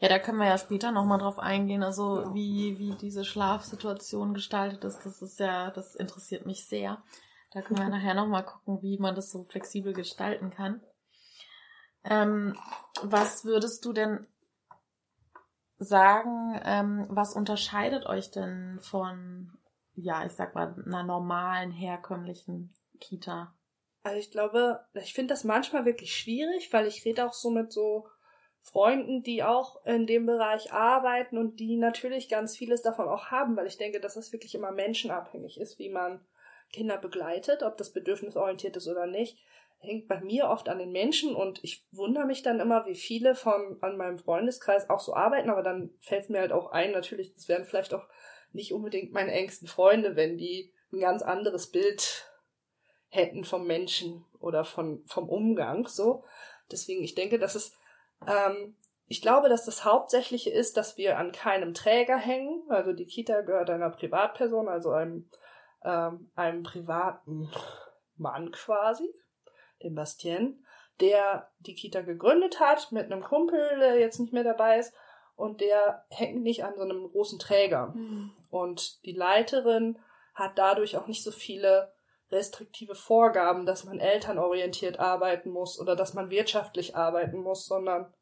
[0.00, 2.34] Ja, da können wir ja später nochmal drauf eingehen, also Ja.
[2.34, 5.04] wie, wie diese Schlafsituation gestaltet ist.
[5.04, 7.02] Das ist ja, das interessiert mich sehr.
[7.52, 10.80] Da können wir nachher nochmal gucken, wie man das so flexibel gestalten kann.
[12.04, 12.56] Ähm,
[13.02, 14.26] was würdest du denn
[15.78, 19.58] sagen, ähm, was unterscheidet euch denn von,
[20.00, 23.54] ja, ich sag mal, einer normalen, herkömmlichen Kita?
[24.02, 27.72] Also ich glaube, ich finde das manchmal wirklich schwierig, weil ich rede auch so mit
[27.72, 28.08] so
[28.62, 33.56] Freunden, die auch in dem Bereich arbeiten und die natürlich ganz vieles davon auch haben,
[33.56, 36.24] weil ich denke, dass es wirklich immer menschenabhängig ist, wie man
[36.72, 39.38] Kinder begleitet, ob das bedürfnisorientiert ist oder nicht,
[39.78, 43.34] hängt bei mir oft an den Menschen und ich wundere mich dann immer, wie viele
[43.34, 47.34] von an meinem Freundeskreis auch so arbeiten, aber dann fällt mir halt auch ein, natürlich,
[47.34, 48.06] das wären vielleicht auch
[48.52, 52.26] nicht unbedingt meine engsten Freunde, wenn die ein ganz anderes Bild
[53.08, 56.24] hätten vom Menschen oder von, vom Umgang, so.
[56.70, 57.76] Deswegen, ich denke, dass es,
[58.26, 62.62] ähm, ich glaube, dass das Hauptsächliche ist, dass wir an keinem Träger hängen.
[62.68, 65.28] Also die Kita gehört einer Privatperson, also einem,
[65.84, 67.50] ähm, einem privaten
[68.16, 69.12] Mann quasi,
[69.82, 70.64] dem Bastien,
[71.00, 74.94] der die Kita gegründet hat mit einem Kumpel, der jetzt nicht mehr dabei ist.
[75.40, 77.94] Und der hängt nicht an so einem großen Träger.
[78.50, 79.98] Und die Leiterin
[80.34, 81.92] hat dadurch auch nicht so viele
[82.30, 88.14] restriktive Vorgaben, dass man elternorientiert arbeiten muss oder dass man wirtschaftlich arbeiten muss, sondern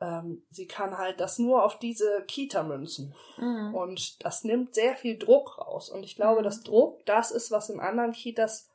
[0.00, 3.14] ähm, sie kann halt das nur auf diese Kita münzen.
[3.36, 3.74] Mhm.
[3.74, 5.88] Und das nimmt sehr viel Druck raus.
[5.90, 6.44] Und ich glaube, Mhm.
[6.44, 8.68] dass Druck das ist, was in anderen Kitas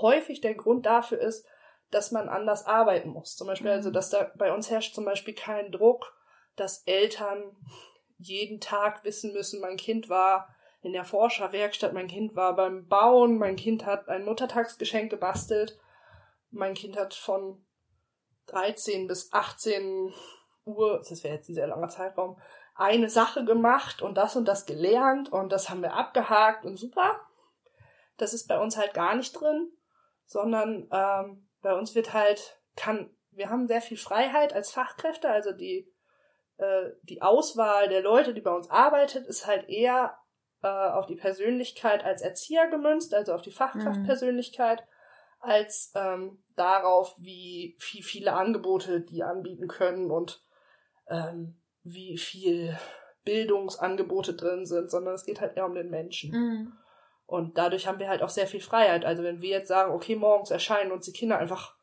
[0.00, 1.46] häufig der Grund dafür ist,
[1.92, 3.36] dass man anders arbeiten muss.
[3.36, 3.76] Zum Beispiel, Mhm.
[3.76, 6.12] also, dass da bei uns herrscht zum Beispiel kein Druck,
[6.56, 7.56] dass Eltern
[8.18, 10.48] jeden Tag wissen müssen, mein Kind war
[10.82, 15.78] in der Forscherwerkstatt, mein Kind war beim Bauen, mein Kind hat ein Muttertagsgeschenk gebastelt,
[16.50, 17.64] mein Kind hat von
[18.46, 20.14] 13 bis 18
[20.64, 22.40] Uhr, das wäre jetzt ein sehr langer Zeitraum,
[22.74, 27.20] eine Sache gemacht und das und das gelernt und das haben wir abgehakt und super.
[28.16, 29.72] Das ist bei uns halt gar nicht drin,
[30.24, 35.52] sondern ähm, bei uns wird halt, kann, wir haben sehr viel Freiheit als Fachkräfte, also
[35.52, 35.90] die,
[36.58, 40.16] äh, die Auswahl der Leute, die bei uns arbeitet, ist halt eher
[40.62, 44.82] äh, auf die Persönlichkeit als Erzieher gemünzt, also auf die Fachkraftpersönlichkeit,
[45.40, 50.42] als ähm, darauf, wie viel, viele Angebote die anbieten können und
[51.08, 52.76] ähm, wie viel
[53.24, 56.30] Bildungsangebote drin sind, sondern es geht halt eher um den Menschen.
[56.30, 56.72] Mhm.
[57.26, 59.04] Und dadurch haben wir halt auch sehr viel Freiheit.
[59.04, 61.76] Also wenn wir jetzt sagen, okay, morgens erscheinen uns die Kinder einfach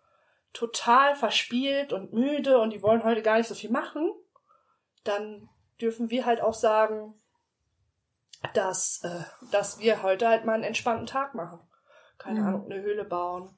[0.54, 4.12] total verspielt und müde und die wollen heute gar nicht so viel machen,
[5.04, 5.50] dann
[5.82, 7.16] dürfen wir halt auch sagen,
[8.54, 11.60] dass, äh, dass wir heute halt mal einen entspannten Tag machen.
[12.18, 12.48] Keine Mhm.
[12.48, 13.56] Ahnung, eine Höhle bauen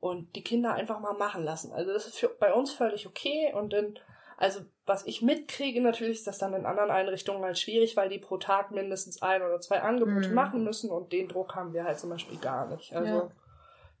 [0.00, 1.72] und die Kinder einfach mal machen lassen.
[1.72, 3.98] Also das ist für, bei uns völlig okay und dann,
[4.36, 8.18] also was ich mitkriege natürlich, ist das dann in anderen Einrichtungen halt schwierig, weil die
[8.18, 10.34] pro Tag mindestens ein oder zwei Angebote Mhm.
[10.34, 12.94] machen müssen und den Druck haben wir halt zum Beispiel gar nicht.
[12.94, 13.30] Also Ja.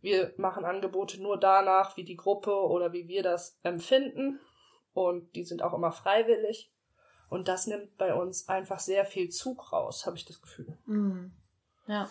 [0.00, 4.40] wir machen Angebote nur danach, wie die Gruppe oder wie wir das empfinden
[4.94, 6.70] und die sind auch immer freiwillig.
[7.28, 10.78] Und das nimmt bei uns einfach sehr viel Zug raus, habe ich das Gefühl.
[10.86, 11.32] Mhm.
[11.86, 12.08] Ja.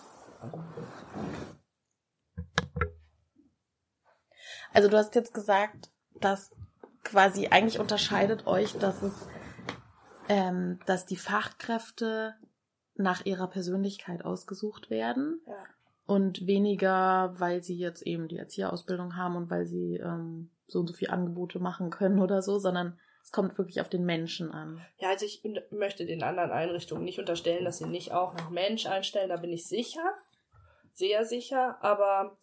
[4.74, 6.56] Also du hast jetzt gesagt, dass
[7.04, 9.28] quasi eigentlich unterscheidet euch, dass es,
[10.30, 12.36] ähm, dass die Fachkräfte
[12.96, 15.42] nach ihrer Persönlichkeit ausgesucht werden.
[15.48, 15.56] Ja.
[16.06, 20.88] Und weniger, weil sie jetzt eben die Erzieherausbildung haben und weil sie ähm, so und
[20.88, 24.82] so viele Angebote machen können oder so, sondern es kommt wirklich auf den Menschen an.
[25.00, 28.86] Ja, also ich möchte den anderen Einrichtungen nicht unterstellen, dass sie nicht auch nach Mensch
[28.86, 30.14] einstellen, da bin ich sicher,
[30.94, 32.38] sehr sicher, aber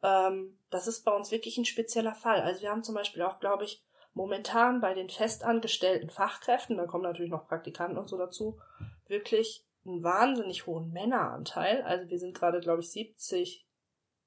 [0.00, 2.40] ähm, das ist bei uns wirklich ein spezieller Fall.
[2.40, 3.82] Also wir haben zum Beispiel auch, glaube ich,
[4.14, 8.60] momentan bei den festangestellten Fachkräften, da kommen natürlich noch Praktikanten und so dazu,
[9.08, 11.82] wirklich einen wahnsinnig hohen Männeranteil.
[11.82, 13.66] Also wir sind gerade, glaube ich, 70,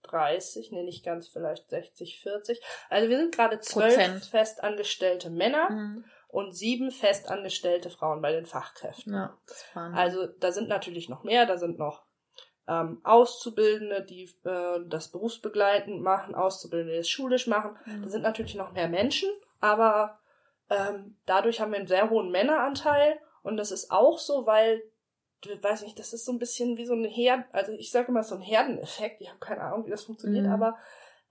[0.05, 2.61] 30, nee, nicht ganz, vielleicht 60, 40.
[2.89, 9.13] Also wir sind gerade zwölf festangestellte Männer und sieben festangestellte Frauen bei den Fachkräften.
[9.13, 9.37] Ja,
[9.73, 12.03] Also da sind natürlich noch mehr, da sind noch
[12.67, 17.77] ähm, Auszubildende, die äh, das berufsbegleitend machen, Auszubildende, die es schulisch machen.
[17.85, 18.03] Mhm.
[18.03, 20.19] Da sind natürlich noch mehr Menschen, aber
[20.69, 24.81] ähm, dadurch haben wir einen sehr hohen Männeranteil und das ist auch so, weil
[25.61, 28.23] weiß nicht, das ist so ein bisschen wie so ein Herd, also ich sage immer
[28.23, 30.51] so ein Herdeneffekt, ich habe keine Ahnung, wie das funktioniert, Mhm.
[30.51, 30.77] aber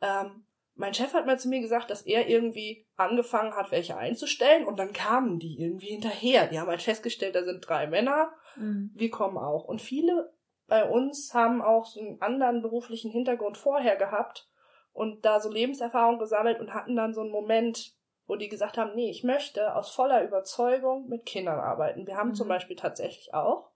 [0.00, 4.66] ähm, mein Chef hat mal zu mir gesagt, dass er irgendwie angefangen hat, welche einzustellen
[4.66, 6.48] und dann kamen die irgendwie hinterher.
[6.48, 8.90] Die haben halt festgestellt, da sind drei Männer, Mhm.
[8.94, 9.64] wir kommen auch.
[9.64, 10.32] Und viele
[10.66, 14.48] bei uns haben auch so einen anderen beruflichen Hintergrund vorher gehabt
[14.92, 17.94] und da so Lebenserfahrung gesammelt und hatten dann so einen Moment,
[18.26, 22.06] wo die gesagt haben, nee, ich möchte aus voller Überzeugung mit Kindern arbeiten.
[22.06, 22.34] Wir haben Mhm.
[22.34, 23.70] zum Beispiel tatsächlich auch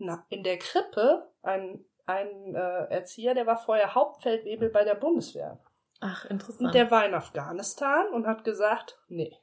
[0.00, 5.58] na, in der Krippe einen, einen äh, Erzieher, der war vorher Hauptfeldwebel bei der Bundeswehr.
[6.00, 6.74] Ach, Und interessant.
[6.74, 9.36] der war in Afghanistan und hat gesagt, nee,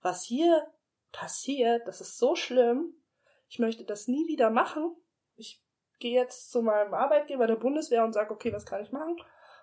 [0.00, 0.66] was hier
[1.12, 2.94] passiert, das ist so schlimm,
[3.48, 4.94] ich möchte das nie wieder machen.
[5.36, 5.62] Ich
[5.98, 9.16] gehe jetzt zu meinem Arbeitgeber der Bundeswehr und sage, okay, was kann ich machen?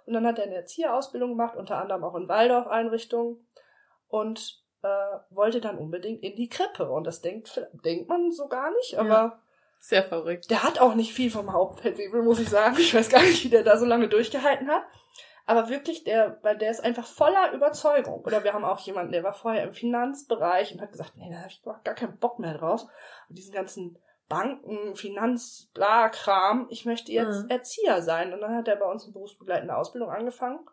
[0.05, 3.47] Und dann hat er eine Erzieherausbildung gemacht, unter anderem auch in Waldorf-Einrichtungen
[4.07, 4.87] und äh,
[5.29, 6.89] wollte dann unbedingt in die Krippe.
[6.91, 9.41] Und das denkt, denkt man so gar nicht, aber Ja.
[9.79, 10.49] Sehr verrückt.
[10.49, 12.75] der hat auch nicht viel vom Hauptfeldwebel, muss ich sagen.
[12.79, 14.83] Ich weiß gar nicht, wie der da so lange durchgehalten hat.
[15.47, 18.23] Aber wirklich, der, weil der ist einfach voller Überzeugung.
[18.23, 21.37] Oder wir haben auch jemanden, der war vorher im Finanzbereich und hat gesagt, nee, da
[21.37, 22.81] habe ich gar keinen Bock mehr drauf.
[23.29, 26.65] Und diesen ganzen Banken, Finanz, bla, Kram.
[26.71, 27.49] Ich möchte jetzt Mhm.
[27.49, 28.33] Erzieher sein.
[28.33, 30.65] Und dann hat er bei uns eine berufsbegleitende Ausbildung angefangen.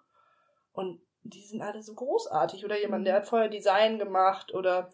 [0.72, 2.64] Und die sind alle so großartig.
[2.64, 4.90] Oder jemand, der hat vorher Design gemacht oder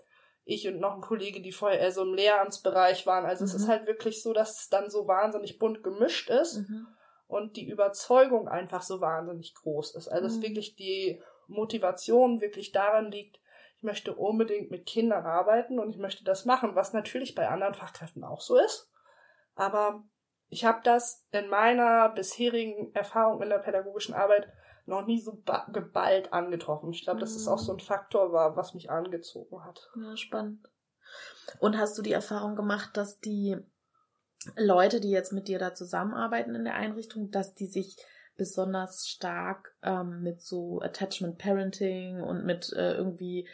[0.49, 3.27] ich und noch ein Kollege, die vorher eher so im Lehramtsbereich waren.
[3.27, 3.61] Also es Mhm.
[3.61, 6.87] ist halt wirklich so, dass es dann so wahnsinnig bunt gemischt ist Mhm.
[7.27, 10.09] und die Überzeugung einfach so wahnsinnig groß ist.
[10.09, 10.43] Also dass Mhm.
[10.43, 13.39] wirklich die Motivation wirklich daran liegt,
[13.77, 17.75] ich möchte unbedingt mit Kindern arbeiten und ich möchte das machen, was natürlich bei anderen
[17.75, 18.91] Fachkräften auch so ist.
[19.55, 20.03] Aber
[20.49, 24.49] ich habe das in meiner bisherigen Erfahrung in der pädagogischen Arbeit
[24.88, 26.90] noch nie so ba- geballt angetroffen.
[26.90, 27.53] Ich glaube, dass es Mhm.
[27.53, 29.88] auch so ein Faktor war, was mich angezogen hat.
[29.96, 30.68] Ja, spannend.
[31.61, 33.57] Und hast du die Erfahrung gemacht, dass die
[34.57, 37.96] Leute, die jetzt mit dir da zusammenarbeiten in der Einrichtung, dass die sich
[38.37, 43.48] besonders stark ähm, mit so Attachment Parenting und mit äh, irgendwie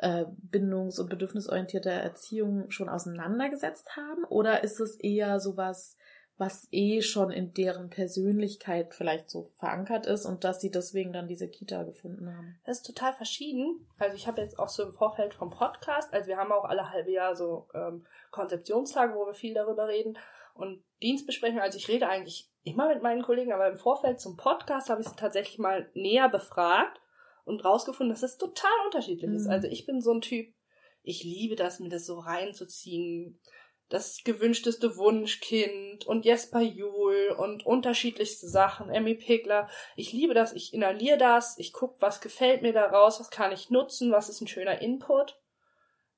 [0.00, 4.24] äh, bindungs- und bedürfnisorientierter Erziehung schon auseinandergesetzt haben?
[4.24, 5.96] Oder ist es eher sowas,
[6.38, 11.26] was eh schon in deren Persönlichkeit vielleicht so verankert ist und dass sie deswegen dann
[11.26, 12.60] diese Kita gefunden haben?
[12.64, 13.86] Das ist total verschieden.
[13.98, 16.90] Also ich habe jetzt auch so im Vorfeld vom Podcast, also wir haben auch alle
[16.90, 20.16] halbe Jahr so ähm, Konzeptionstage, wo wir viel darüber reden
[20.54, 21.62] und Dienstbesprechungen.
[21.62, 25.08] Also ich rede eigentlich immer mit meinen Kollegen, aber im Vorfeld zum Podcast habe ich
[25.08, 27.00] sie tatsächlich mal näher befragt
[27.44, 29.46] und rausgefunden, dass es total unterschiedlich ist.
[29.46, 29.50] Mhm.
[29.50, 30.54] Also ich bin so ein Typ,
[31.02, 33.40] ich liebe das, mir das so reinzuziehen.
[33.88, 39.68] Das gewünschteste Wunschkind und Jesper Juhl und unterschiedlichste Sachen, Emmy Pegler.
[39.96, 43.70] Ich liebe das, ich inhaliere das, ich gucke, was gefällt mir daraus, was kann ich
[43.70, 45.40] nutzen, was ist ein schöner Input.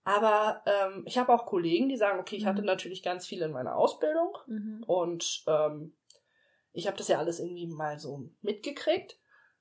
[0.03, 2.67] Aber ähm, ich habe auch Kollegen, die sagen, okay, ich hatte Mhm.
[2.67, 4.83] natürlich ganz viel in meiner Ausbildung Mhm.
[4.87, 5.97] und ähm,
[6.73, 9.19] ich habe das ja alles irgendwie mal so mitgekriegt.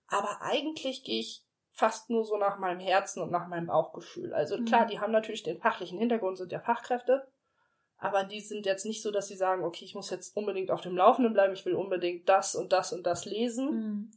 [0.07, 4.33] Aber eigentlich gehe ich fast nur so nach meinem Herzen und nach meinem Bauchgefühl.
[4.33, 4.65] Also Mhm.
[4.65, 7.27] klar, die haben natürlich den fachlichen Hintergrund, sind ja Fachkräfte.
[7.99, 10.81] Aber die sind jetzt nicht so, dass sie sagen, okay, ich muss jetzt unbedingt auf
[10.81, 14.11] dem Laufenden bleiben, ich will unbedingt das und das und das lesen, Mhm.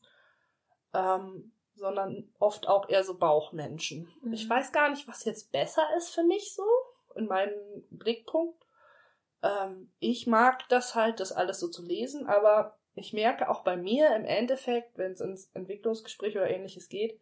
[0.95, 4.09] ähm, sondern oft auch eher so Bauchmenschen.
[4.23, 4.33] Mhm.
[4.33, 6.65] Ich weiß gar nicht, was jetzt besser ist für mich so,
[7.17, 8.63] in meinem Blickpunkt.
[9.42, 13.77] Ähm, ich mag das halt, das alles so zu lesen, aber ich merke auch bei
[13.77, 17.19] mir im Endeffekt, wenn es ins Entwicklungsgespräch oder ähnliches geht,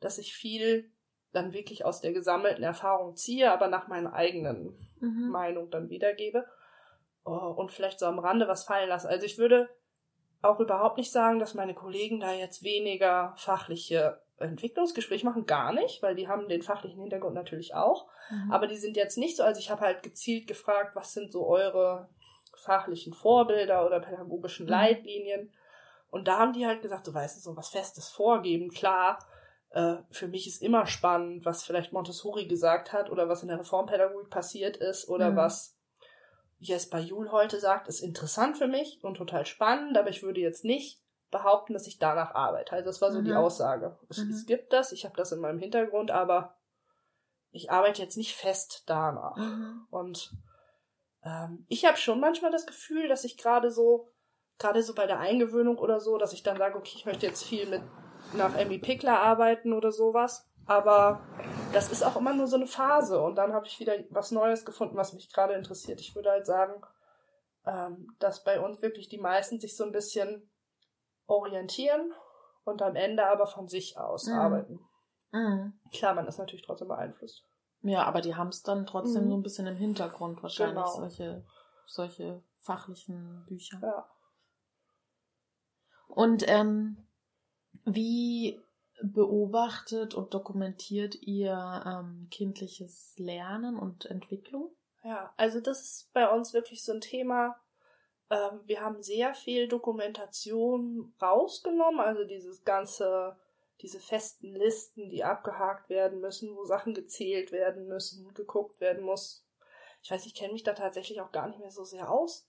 [0.00, 0.92] dass ich viel
[1.32, 5.30] dann wirklich aus der gesammelten Erfahrung ziehe, aber nach meiner eigenen Mhm.
[5.30, 6.46] Meinung dann wiedergebe
[7.24, 9.08] oh, und vielleicht so am Rande was fallen lasse.
[9.08, 9.68] Also ich würde
[10.42, 16.02] auch überhaupt nicht sagen, dass meine Kollegen da jetzt weniger fachliche Entwicklungsgespräche machen, gar nicht,
[16.02, 18.08] weil die haben den fachlichen Hintergrund natürlich auch.
[18.30, 18.52] Mhm.
[18.52, 21.46] Aber die sind jetzt nicht so, also ich habe halt gezielt gefragt, was sind so
[21.46, 22.08] eure
[22.56, 24.72] fachlichen Vorbilder oder pädagogischen Mhm.
[24.72, 25.52] Leitlinien.
[26.10, 29.18] Und da haben die halt gesagt, du weißt, so was Festes vorgeben, klar.
[29.74, 33.58] Äh, für mich ist immer spannend, was vielleicht Montessori gesagt hat oder was in der
[33.58, 35.36] Reformpädagogik passiert ist oder Mhm.
[35.36, 35.76] was
[36.60, 40.64] Jesper Juhl heute sagt, ist interessant für mich und total spannend, aber ich würde jetzt
[40.64, 41.02] nicht
[41.32, 42.72] behaupten, dass ich danach arbeite.
[42.72, 43.36] Also das war so die Mhm.
[43.36, 43.98] Aussage.
[44.08, 44.30] Es, Mhm.
[44.30, 46.56] es gibt das, ich habe das in meinem Hintergrund, aber
[47.50, 49.36] ich arbeite jetzt nicht fest danach.
[49.36, 49.86] Mhm.
[49.90, 50.30] Und
[51.24, 54.12] ähm, ich habe schon manchmal das Gefühl, dass ich gerade so,
[54.58, 57.42] gerade so bei der Eingewöhnung oder so, dass ich dann sage, okay, ich möchte jetzt
[57.42, 57.82] viel mit
[58.36, 60.48] nach Emmy Pickler arbeiten oder sowas.
[60.66, 61.20] Aber
[61.72, 64.64] das ist auch immer nur so eine Phase und dann habe ich wieder was Neues
[64.64, 66.00] gefunden, was mich gerade interessiert.
[66.00, 66.80] Ich würde halt sagen,
[67.66, 70.50] ähm, dass bei uns wirklich die meisten sich so ein bisschen
[71.26, 72.12] orientieren
[72.64, 74.32] und am Ende aber von sich aus Mhm.
[74.38, 74.80] arbeiten.
[75.32, 75.78] Mhm.
[75.92, 77.44] Klar, man ist natürlich trotzdem beeinflusst.
[77.82, 79.30] Ja, aber die haben es dann trotzdem Mhm.
[79.30, 80.86] so ein bisschen im Hintergrund wahrscheinlich, Genau.
[80.96, 81.44] solche,
[81.86, 83.78] solche fachlichen Bücher.
[83.82, 84.08] Ja.
[86.08, 87.03] Und ähm,
[87.84, 88.60] wie
[89.02, 94.70] beobachtet und dokumentiert ihr ähm, kindliches Lernen und Entwicklung?
[95.02, 97.56] Ja, also das ist bei uns wirklich so ein Thema.
[98.30, 103.36] Ähm, wir haben sehr viel Dokumentation rausgenommen, also dieses ganze,
[103.82, 109.44] diese festen Listen, die abgehakt werden müssen, wo Sachen gezählt werden müssen, geguckt werden muss.
[110.02, 112.48] Ich weiß, ich kenne mich da tatsächlich auch gar nicht mehr so sehr aus.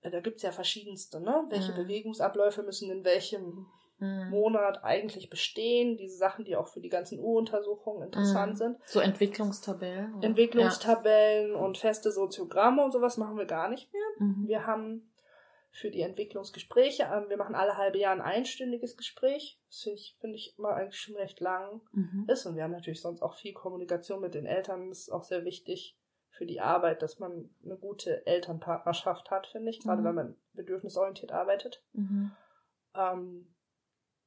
[0.00, 1.44] Äh, Da gibt's ja verschiedenste, ne?
[1.50, 1.76] Welche Mhm.
[1.76, 3.66] Bewegungsabläufe müssen in welchem
[4.02, 4.30] Mhm.
[4.30, 5.96] Monat eigentlich bestehen?
[5.96, 8.56] Diese Sachen, die auch für die ganzen U-Untersuchungen interessant Mhm.
[8.56, 8.78] sind.
[8.86, 10.14] So Entwicklungstabellen?
[10.16, 10.26] oder?
[10.26, 14.02] Entwicklungstabellen und feste Soziogramme und sowas machen wir gar nicht mehr.
[14.18, 14.24] Ja.
[14.26, 14.48] Mhm.
[14.48, 15.08] Wir haben
[15.74, 19.58] für die Entwicklungsgespräche, ähm, wir machen alle halbe Jahr ein einstündiges Gespräch.
[19.68, 22.26] Das finde ich, finde ich immer eigentlich schon recht lang Mhm.
[22.28, 22.44] ist.
[22.44, 24.88] Und wir haben natürlich sonst auch viel Kommunikation mit den Eltern.
[24.90, 25.96] Das ist auch sehr wichtig
[26.30, 30.06] für die Arbeit, dass man eine gute Elternpartnerschaft hat, finde ich, gerade Mhm.
[30.06, 31.82] wenn man bedürfnisorientiert arbeitet.
[31.92, 32.32] Mhm.
[32.94, 33.54] Ähm,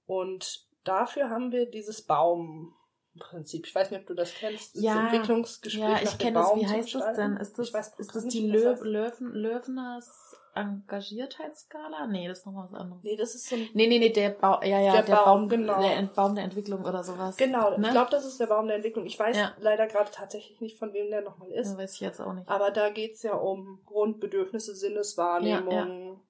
[0.05, 3.65] und dafür haben wir dieses Baumprinzip.
[3.67, 4.75] Ich weiß nicht, ob du das kennst.
[4.75, 6.55] Das Ja, Entwicklungsgespräch Ja, ich kenne das.
[6.55, 7.37] Wie heißt das denn?
[7.37, 8.81] Ist das, weiß ist das die das Löw.
[8.83, 12.07] Löwen Löweners Engagiertheitsskala?
[12.07, 13.03] Nee, das ist nochmal was anderes.
[13.03, 15.25] Nee, das ist so ein Nee, nee, nee, der Baum, ja, ja, Der der, Baum,
[15.25, 15.81] Baum, genau.
[15.81, 17.35] der Baum der Entwicklung oder sowas.
[17.37, 17.87] Genau, Ne?
[17.87, 19.05] ich glaube, das ist der Baum der Entwicklung.
[19.05, 19.53] Ich weiß Ja.
[19.59, 21.71] leider gerade tatsächlich nicht, von wem der nochmal ist.
[21.73, 22.47] Ja, weiß ich jetzt auch nicht.
[22.47, 26.21] Aber da geht's ja um Grundbedürfnisse, Sinneswahrnehmung,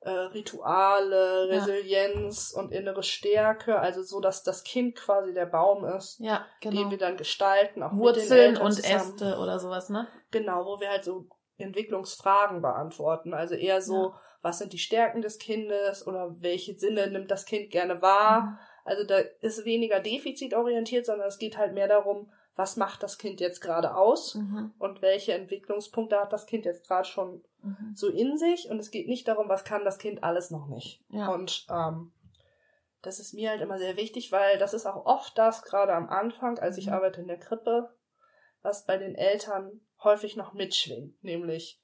[0.00, 1.56] Äh, Rituale, Ja.
[1.58, 3.78] Resilienz und innere Stärke.
[3.80, 6.90] Also so, dass das Kind quasi der Baum ist, Ja, den genau.
[6.90, 7.82] wir dann gestalten.
[7.82, 8.94] Auch mit den Wurzeln und zusammen.
[8.94, 10.06] Äste oder sowas, ne?
[10.30, 11.26] Genau, wo wir halt so
[11.56, 13.34] Entwicklungsfragen beantworten.
[13.34, 14.20] Also eher so, Ja.
[14.42, 18.42] was sind die Stärken des Kindes oder welche Sinne nimmt das Kind gerne wahr?
[18.42, 18.58] Mhm.
[18.84, 23.38] Also da ist weniger defizitorientiert, sondern es geht halt mehr darum, was macht das Kind
[23.40, 24.74] jetzt gerade aus Mhm.
[24.80, 27.92] und welche Entwicklungspunkte hat das Kind jetzt gerade schon Mhm.
[27.94, 28.68] so in sich.
[28.68, 31.00] Und es geht nicht darum, was kann das Kind alles noch nicht.
[31.10, 31.28] Ja.
[31.28, 32.12] Und ähm,
[33.00, 36.08] das ist mir halt immer sehr wichtig, weil das ist auch oft das, gerade am
[36.08, 36.94] Anfang, als ich Mhm.
[36.94, 37.94] arbeite in der Krippe,
[38.62, 41.22] was bei den Eltern häufig noch mitschwingt.
[41.22, 41.80] Nämlich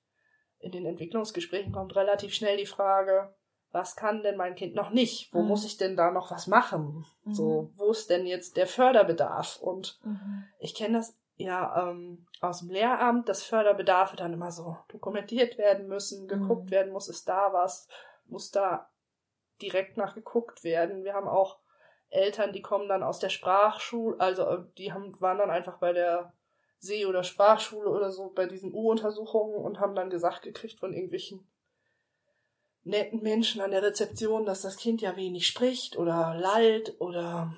[0.59, 3.33] in den Entwicklungsgesprächen kommt relativ schnell die Frage,
[3.75, 5.35] was kann denn mein Kind noch nicht?
[5.35, 5.49] Wo Mhm.
[5.49, 7.05] muss ich denn da noch was machen?
[7.25, 7.35] Mhm.
[7.35, 9.59] So, wo ist denn jetzt der Förderbedarf?
[9.61, 10.45] Und Mhm.
[10.61, 15.89] ich kenne das ja ähm, aus dem Lehramt, dass Förderbedarfe dann immer so dokumentiert werden
[15.89, 16.71] müssen, geguckt Mhm.
[16.71, 17.89] werden muss, ist da was,
[18.27, 18.89] muss da
[19.61, 21.03] direkt nachgeguckt werden.
[21.05, 21.59] Wir haben auch
[22.11, 25.93] Eltern, die kommen dann aus der Sprachschule, also äh, die haben, waren dann einfach bei
[25.93, 26.33] der
[26.79, 31.45] See- oder Sprachschule oder so bei diesen U-Untersuchungen und haben dann gesagt gekriegt von irgendwelchen
[32.85, 37.55] netten Menschen an der Rezeption, dass das Kind ja wenig spricht oder lallt oder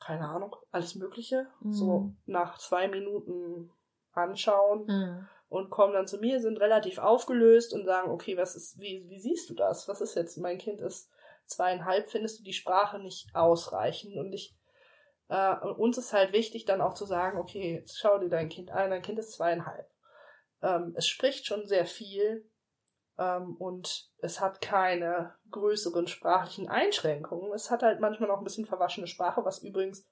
[0.00, 1.46] keine Ahnung, alles Mögliche.
[1.60, 1.72] Mhm.
[1.72, 3.70] So nach zwei Minuten
[4.12, 5.28] anschauen Mhm.
[5.48, 9.20] und kommen dann zu mir, sind relativ aufgelöst und sagen, okay, was ist, wie, wie
[9.20, 9.86] siehst du das?
[9.88, 11.10] Was ist jetzt, mein Kind ist
[11.46, 14.16] zweieinhalb, findest du die Sprache nicht ausreichend?
[14.16, 14.56] Und ich,
[15.28, 18.48] äh, und uns ist halt wichtig, dann auch zu sagen, okay, jetzt schau dir dein
[18.48, 19.88] Kind an, dein Kind ist zweieinhalb.
[20.62, 22.49] Ähm, es spricht schon sehr viel
[23.20, 27.52] ähm, und es hat keine größeren sprachlichen Einschränkungen.
[27.52, 30.08] Es hat halt manchmal noch ein bisschen verwaschene Sprache, was übrigens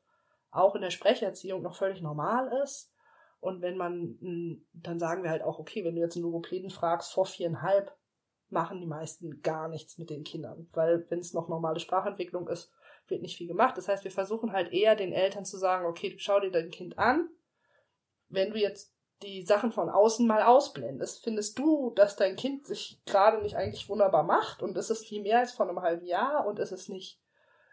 [0.50, 2.92] auch in der Sprecherziehung noch völlig normal ist.
[3.40, 6.70] Und wenn man, mh, dann sagen wir halt auch, okay, wenn du jetzt einen Logopäden
[6.70, 7.96] fragst, vor viereinhalb,
[8.50, 10.68] machen die meisten gar nichts mit den Kindern.
[10.72, 12.72] Weil wenn es noch normale Sprachentwicklung ist,
[13.06, 13.76] wird nicht viel gemacht.
[13.78, 16.98] Das heißt, wir versuchen halt eher den Eltern zu sagen, okay, schau dir dein Kind
[16.98, 17.28] an.
[18.28, 23.00] Wenn du jetzt die Sachen von außen mal ausblendest, findest du, dass dein Kind sich
[23.04, 26.46] gerade nicht eigentlich wunderbar macht und ist es viel mehr als vor einem halben Jahr
[26.46, 27.20] und ist es nicht,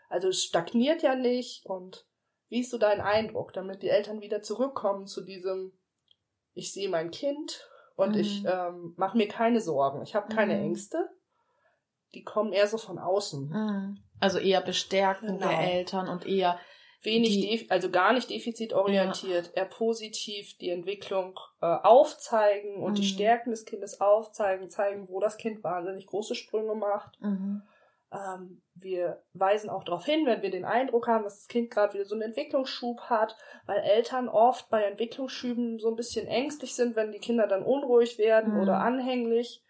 [0.10, 2.06] also es stagniert ja nicht und
[2.50, 5.72] wie ist so dein Eindruck, damit die Eltern wieder zurückkommen zu diesem,
[6.54, 8.20] ich sehe mein Kind und Mhm.
[8.22, 10.02] ich ähm, mache mir keine Sorgen.
[10.04, 10.64] Ich habe keine Mhm.
[10.66, 11.10] Ängste.
[12.14, 13.50] Die kommen eher so von außen.
[13.50, 14.04] Mhm.
[14.20, 15.50] Also eher bestärken Genau.
[15.50, 16.60] der Eltern und eher
[17.06, 23.08] Wenig, Die- also gar nicht defizitorientiert, eher positiv die Entwicklung äh, aufzeigen und die Mhm.
[23.08, 27.20] Stärken des Kindes aufzeigen, zeigen, wo das Kind wahnsinnig große Sprünge macht.
[27.22, 27.62] mhm.
[28.14, 31.96] Ähm, wir weisen auch darauf hin, wenn wir den Eindruck haben, dass das Kind gerade
[31.96, 33.36] wieder so einen Entwicklungsschub hat,
[33.66, 38.18] weil Eltern oft bei Entwicklungsschüben so ein bisschen ängstlich sind, wenn die Kinder dann unruhig
[38.18, 38.60] werden Mhm.
[38.62, 39.64] oder anhänglich,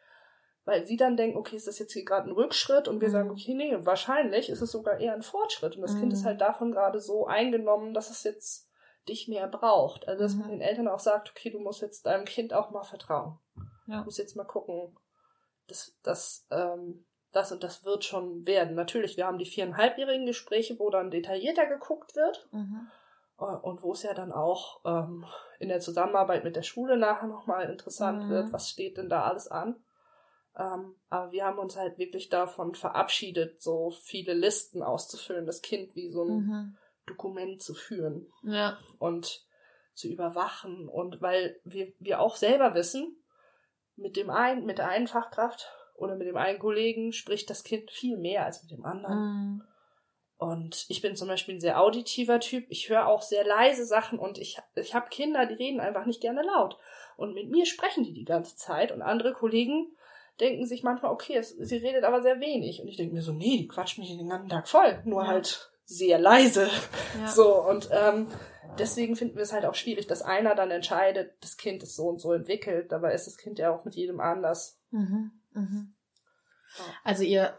[0.65, 2.87] weil sie dann denken, okay, ist das jetzt hier gerade ein Rückschritt?
[2.87, 3.11] Und wir Mhm.
[3.13, 5.75] sagen, okay, nee, wahrscheinlich ist es sogar eher ein Fortschritt.
[5.75, 6.15] Und das Kind Mhm.
[6.17, 8.69] ist halt davon gerade so eingenommen, dass es jetzt
[9.07, 10.07] dich mehr braucht.
[10.07, 10.51] Also dass man Mhm.
[10.53, 13.37] den Eltern auch sagt, okay, du musst jetzt deinem Kind auch mal vertrauen.
[13.85, 13.99] Ja.
[13.99, 14.97] Du musst jetzt mal gucken,
[15.67, 18.75] das, das, ähm, das und das wird schon werden.
[18.75, 22.87] Natürlich, wir haben die viereinhalbjährigen Gespräche, wo dann detaillierter geguckt wird Mhm.
[23.39, 25.25] äh, und wo es ja dann auch ähm,
[25.59, 28.29] in der Zusammenarbeit mit der Schule nachher nochmal interessant Mhm.
[28.29, 29.75] wird, was steht denn da alles an.
[30.57, 35.95] Ähm, aber wir haben uns halt wirklich davon verabschiedet, so viele Listen auszufüllen, das Kind
[35.95, 36.77] wie so ein Mhm.
[37.07, 38.77] Dokument zu führen Ja.
[38.99, 39.45] und
[39.93, 40.87] zu überwachen.
[40.89, 43.21] Und weil wir, wir auch selber wissen,
[43.95, 47.91] mit dem einen, mit der einen Fachkraft oder mit dem einen Kollegen spricht das Kind
[47.91, 49.17] viel mehr als mit dem anderen.
[49.19, 49.63] Mhm.
[50.37, 52.65] Und ich bin zum Beispiel ein sehr auditiver Typ.
[52.69, 56.19] Ich höre auch sehr leise Sachen und ich, ich habe Kinder, die reden einfach nicht
[56.21, 56.77] gerne laut.
[57.15, 59.95] Und mit mir sprechen die die ganze Zeit und andere Kollegen
[60.39, 62.81] denken sich manchmal, okay, es, sie redet aber sehr wenig.
[62.81, 65.27] Und ich denke mir so, nee, die quatscht mich den ganzen Tag voll, nur Ja.
[65.27, 66.67] halt sehr leise.
[67.19, 67.27] Ja.
[67.27, 68.27] So, und ähm,
[68.77, 72.07] deswegen finden wir es halt auch schwierig, dass einer dann entscheidet, das Kind ist so
[72.07, 72.91] und so entwickelt.
[72.91, 74.79] Dabei ist das Kind ja auch mit jedem anders.
[74.91, 75.31] Mhm.
[75.53, 75.93] Mhm.
[77.03, 77.53] Also ihr,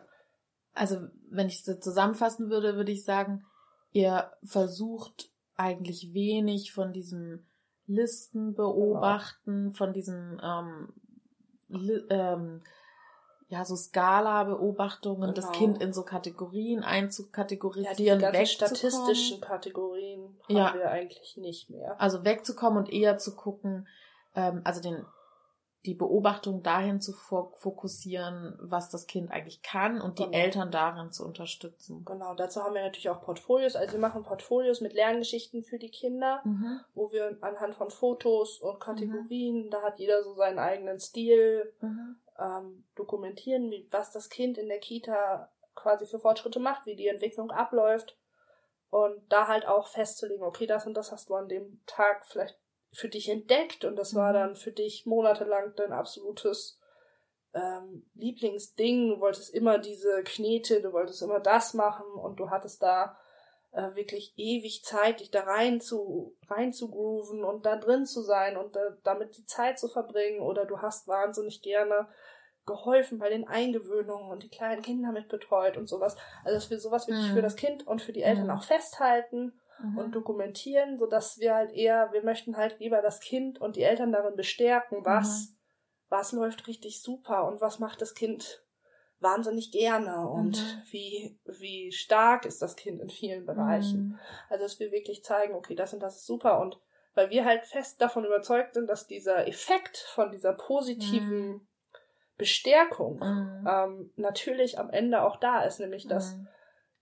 [0.74, 0.98] also
[1.30, 3.44] wenn ich es zusammenfassen würde, würde ich sagen,
[3.92, 7.46] ihr versucht eigentlich wenig von diesem
[7.86, 10.92] Listen beobachten, von diesem ähm,
[11.70, 12.62] ähm,
[13.48, 15.58] ja so Skala-Beobachtungen, das Genau.
[15.58, 18.76] Kind in so Kategorien Ja, einzukategorisieren, ganzen wegzukommen.
[18.76, 20.74] statistischen Kategorien haben Ja.
[20.74, 22.00] wir eigentlich nicht mehr.
[22.00, 23.86] Also wegzukommen und eher zu gucken,
[24.34, 25.04] ähm, also den,
[25.86, 30.36] die Beobachtung dahin zu fo fokussieren, was das Kind eigentlich kann und die Genau.
[30.36, 32.04] Eltern darin zu unterstützen.
[32.04, 33.76] Genau, dazu haben wir natürlich auch Portfolios.
[33.76, 36.80] Also wir machen Portfolios mit Lerngeschichten für die Kinder, Mhm.
[36.94, 42.16] wo wir anhand von Fotos und Kategorien, da hat jeder so seinen eigenen Stil, Mhm.
[42.38, 47.08] ähm, dokumentieren, wie, was das Kind in der Kita quasi für Fortschritte macht, wie die
[47.08, 48.16] Entwicklung abläuft.
[48.90, 52.58] Und da halt auch festzulegen, okay, das und das hast du an dem Tag vielleicht
[52.96, 54.34] für dich entdeckt und das war Mhm.
[54.34, 56.80] dann für dich monatelang dein absolutes
[57.54, 59.10] ähm, Lieblingsding.
[59.10, 63.18] Du wolltest immer diese Knete, du wolltest immer das machen und du hattest da
[63.72, 68.22] äh, wirklich ewig Zeit, dich da rein zu, rein zu grooven und da drin zu
[68.22, 72.08] sein und da, damit die Zeit zu verbringen oder du hast wahnsinnig gerne
[72.64, 76.16] geholfen bei den Eingewöhnungen und die kleinen Kinder mit betreut und sowas.
[76.44, 77.34] Also dass wir sowas wirklich Mhm.
[77.34, 78.50] für das Kind und für die Eltern Mhm.
[78.50, 79.98] auch festhalten Mhm.
[79.98, 83.82] und dokumentieren, so dass wir halt eher, wir möchten halt lieber das Kind und die
[83.82, 85.56] Eltern darin bestärken, was, Mhm.
[86.08, 88.62] was läuft richtig super und was macht das Kind
[89.18, 90.82] wahnsinnig gerne und Mhm.
[90.90, 94.08] wie, wie stark ist das Kind in vielen Bereichen.
[94.08, 94.18] Mhm.
[94.50, 96.78] Also dass wir wirklich zeigen, okay, das und das ist super und
[97.14, 101.68] weil wir halt fest davon überzeugt sind, dass dieser Effekt von dieser positiven Mhm.
[102.36, 103.66] Bestärkung Mhm.
[103.66, 106.36] ähm, natürlich am Ende auch da ist, nämlich dass.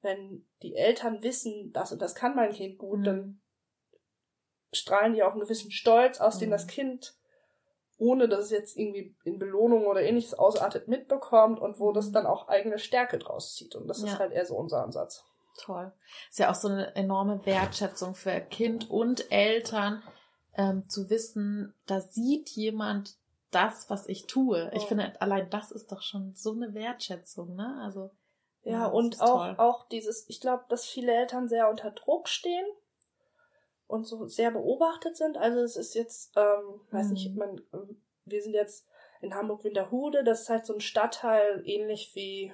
[0.04, 3.04] Wenn die Eltern wissen, das und das kann mein Kind gut, Mhm.
[3.04, 3.40] dann
[4.72, 6.52] strahlen die auch einen gewissen Stolz aus, den Mhm.
[6.52, 7.14] das Kind,
[7.96, 12.12] ohne dass es jetzt irgendwie in Belohnung oder ähnliches ausartet, mitbekommt und wo das Mhm.
[12.12, 13.74] dann auch eigene Stärke draus zieht.
[13.76, 14.06] Und das Ja.
[14.06, 15.24] ist halt eher so unser Ansatz.
[15.56, 15.92] Toll.
[16.30, 20.02] Ist ja auch so eine enorme Wertschätzung für Kind und Eltern,
[20.56, 23.16] ähm, zu wissen, da sieht jemand
[23.52, 24.68] das, was ich tue.
[24.74, 24.88] Ich Ja.
[24.88, 27.80] finde, allein das ist doch schon so eine Wertschätzung, ne?
[27.84, 28.10] Also.
[28.64, 29.54] Ja, und auch, toll.
[29.58, 32.66] auch dieses, ich glaube, dass viele Eltern sehr unter Druck stehen
[33.86, 35.36] und so sehr beobachtet sind.
[35.36, 37.36] Also es ist jetzt, ähm, weiß nicht, Mhm.
[37.38, 38.86] man, ähm, wir sind jetzt
[39.20, 42.52] in Hamburg-Winterhude, das ist halt so ein Stadtteil, ähnlich wie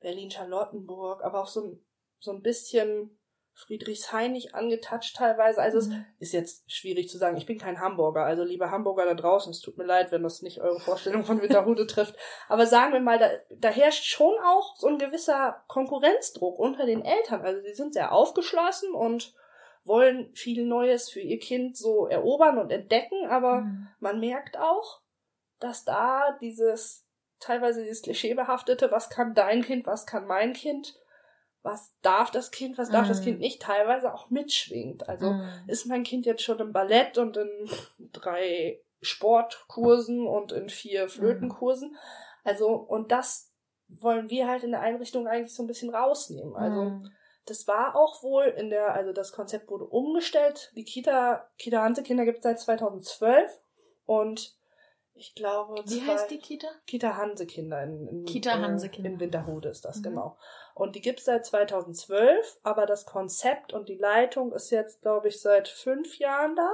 [0.00, 1.78] Berlin-Charlottenburg, aber auch so,
[2.18, 3.16] so ein bisschen
[3.54, 5.60] Friedrichshain angetatscht teilweise.
[5.60, 6.04] Also es Mhm.
[6.18, 7.36] ist jetzt schwierig zu sagen.
[7.36, 10.42] Ich bin kein Hamburger, also liebe Hamburger da draußen, es tut mir leid, wenn das
[10.42, 12.16] nicht eure Vorstellung von Winterhude trifft.
[12.48, 17.04] Aber sagen wir mal, da, da herrscht schon auch so ein gewisser Konkurrenzdruck unter den
[17.04, 17.42] Eltern.
[17.42, 19.34] Also sie sind sehr aufgeschlossen und
[19.84, 23.88] wollen viel Neues für ihr Kind so erobern und entdecken, aber Mhm.
[24.00, 25.00] man merkt auch,
[25.58, 27.06] dass da dieses
[27.40, 30.96] teilweise dieses klischeebehaftete, was kann dein Kind, was kann mein Kind,
[31.62, 33.24] was darf das Kind, was darf das Mhm.
[33.24, 35.08] Kind nicht, teilweise auch mitschwingt.
[35.08, 35.48] Also Mhm.
[35.68, 37.48] ist mein Kind jetzt schon im Ballett und in
[38.12, 41.96] drei Sportkursen und in vier Flötenkursen.
[42.44, 43.52] Also, und das
[43.88, 46.56] wollen wir halt in der Einrichtung eigentlich so ein bisschen rausnehmen.
[46.56, 47.10] Also, Mhm.
[47.46, 50.72] das war auch wohl in der, also das Konzept wurde umgestellt.
[50.74, 53.60] Die Kita, Kita Hanse Kinder gibt es seit 2012
[54.06, 54.56] und
[55.14, 56.66] ich glaube, Wie heißt die Kita?
[56.86, 59.10] Kita Hanse Kinder in, in, Kita Hanse Kinder.
[59.10, 60.02] in Winterhude ist das, Mhm.
[60.02, 60.38] genau.
[60.74, 65.28] Und die gibt es seit 2012, aber das Konzept und die Leitung ist jetzt, glaube
[65.28, 66.70] ich, seit fünf Jahren da.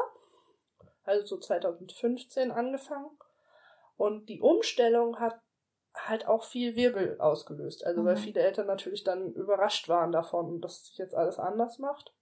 [1.05, 3.11] Also so 2015 angefangen.
[3.97, 5.41] Und die Umstellung hat
[5.95, 7.85] halt auch viel Wirbel ausgelöst.
[7.85, 8.21] Also weil Mhm.
[8.21, 12.15] viele Eltern natürlich dann überrascht waren davon, dass sich jetzt alles anders macht.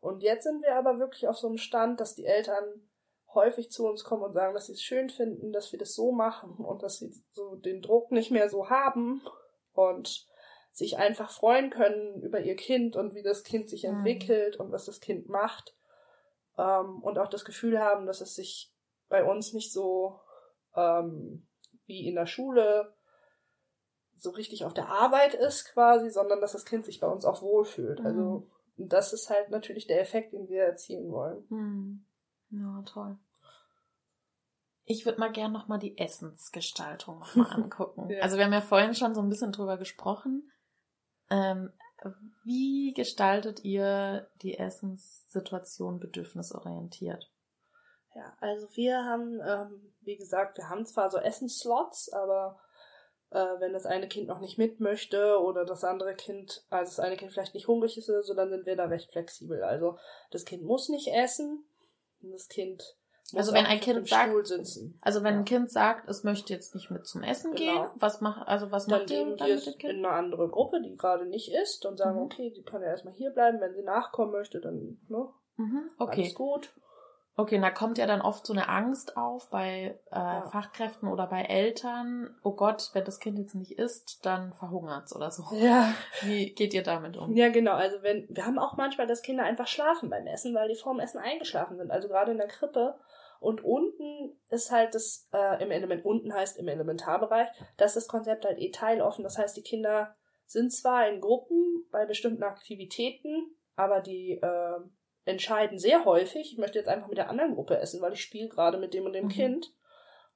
[0.00, 2.64] Und jetzt sind wir aber wirklich auf so einem Stand, dass die Eltern
[3.36, 6.10] häufig zu uns kommen und sagen, dass sie es schön finden, dass wir das so
[6.10, 9.22] machen und dass sie so den Druck nicht mehr so haben
[9.72, 10.26] und
[10.72, 13.98] sich einfach freuen können über ihr Kind und wie das Kind sich Mhm.
[13.98, 15.76] entwickelt und was das Kind macht.
[16.58, 18.72] Ähm, und auch das Gefühl haben, dass es sich
[19.08, 20.18] bei uns nicht so
[20.74, 21.46] ähm,
[21.86, 22.92] wie in der Schule
[24.16, 27.42] so richtig auf der Arbeit ist quasi, sondern dass das Kind sich bei uns auch
[27.42, 28.00] wohlfühlt.
[28.00, 28.06] Mhm.
[28.06, 31.46] Also das ist halt natürlich der Effekt, den wir erzielen wollen.
[31.48, 32.06] Hm.
[32.50, 33.18] Ja, toll.
[34.88, 38.08] Ich würde mal gern noch mal die Essensgestaltung noch mal angucken.
[38.08, 38.22] Ja.
[38.22, 40.50] Also wir haben ja vorhin schon so ein bisschen drüber gesprochen.
[41.28, 41.72] Ähm,
[42.44, 47.30] wie gestaltet ihr die Essenssituation bedürfnisorientiert?
[48.14, 52.60] Ja, also wir haben, ähm, wie gesagt, wir haben zwar so Essensslots, aber
[53.30, 57.00] äh, wenn das eine Kind noch nicht mit möchte oder das andere Kind, also das
[57.00, 59.64] eine Kind vielleicht nicht hungrig ist oder so, dann sind wir da recht flexibel.
[59.64, 59.98] Also
[60.30, 61.66] das Kind muss nicht essen,
[62.22, 62.96] und das Kind
[63.34, 64.32] Also wenn auch ein Kind sagt-.
[65.00, 65.40] Also wenn Ja.
[65.40, 67.72] ein Kind sagt, es möchte jetzt nicht mit zum Essen Genau.
[67.82, 69.84] gehen, was macht also was Dann macht ihr dann mit dem Kind?
[69.94, 72.24] in eine andere Gruppe, die gerade nicht isst und sagen, Mhm.
[72.26, 76.10] okay, sie kann ja erstmal hier bleiben, wenn sie nachkommen möchte, dann, ne, Mhm, alles
[76.10, 76.32] okay.
[76.34, 76.72] gut.
[77.38, 80.46] Okay, und da kommt ja dann oft so eine Angst auf bei äh, Ja.
[80.50, 82.34] Fachkräften oder bei Eltern.
[82.42, 85.44] Oh Gott, wenn das Kind jetzt nicht isst, dann verhungert's oder so.
[85.54, 85.92] Ja.
[86.22, 87.34] Wie geht ihr damit um?
[87.36, 87.72] Ja, genau.
[87.72, 90.98] Also wenn, wir haben auch manchmal, dass Kinder einfach schlafen beim Essen, weil die vorm
[90.98, 91.90] Essen eingeschlafen sind.
[91.90, 92.94] Also gerade in der Krippe.
[93.40, 98.08] Und unten ist halt das, äh, im Element, unten heißt im Elementarbereich, das ist das
[98.08, 99.24] Konzept halt eh teiloffen.
[99.24, 100.16] Das heißt, die Kinder
[100.46, 104.80] sind zwar in Gruppen bei bestimmten Aktivitäten, aber die äh,
[105.24, 108.48] entscheiden sehr häufig, ich möchte jetzt einfach mit der anderen Gruppe essen, weil ich spiele
[108.48, 109.30] gerade mit dem und dem Mhm.
[109.30, 109.74] Kind.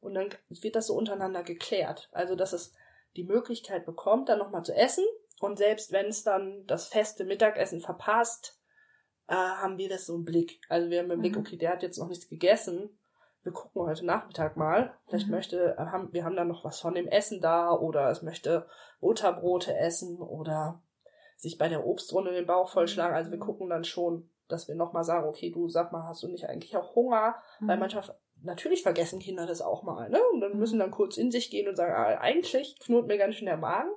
[0.00, 2.08] Und dann wird das so untereinander geklärt.
[2.12, 2.74] Also, dass es
[3.16, 5.04] die Möglichkeit bekommt, dann nochmal zu essen.
[5.40, 8.59] Und selbst wenn es dann das feste Mittagessen verpasst,
[9.30, 10.60] äh, haben wir das so im Blick.
[10.68, 11.40] Also wir haben im Blick, Mhm.
[11.40, 12.98] okay, der hat jetzt noch nichts gegessen.
[13.42, 14.92] Wir gucken heute Nachmittag mal.
[15.06, 15.34] Vielleicht Mhm.
[15.34, 18.66] möchte, äh, haben, wir haben dann noch was von dem Essen da oder es möchte
[19.00, 20.82] Butterbrote essen oder
[21.36, 23.14] sich bei der Obstrunde den Bauch vollschlagen.
[23.16, 23.42] Also wir Mhm.
[23.42, 26.76] gucken dann schon, dass wir nochmal sagen, okay, du sag mal, hast du nicht eigentlich
[26.76, 27.36] auch Hunger?
[27.60, 27.80] Weil Mhm.
[27.80, 28.04] manchmal,
[28.42, 30.18] natürlich vergessen Kinder das auch mal, ne?
[30.32, 30.58] Und dann Mhm.
[30.58, 33.56] müssen dann kurz in sich gehen und sagen, ah, eigentlich knurrt mir ganz schön der
[33.56, 33.90] Magen.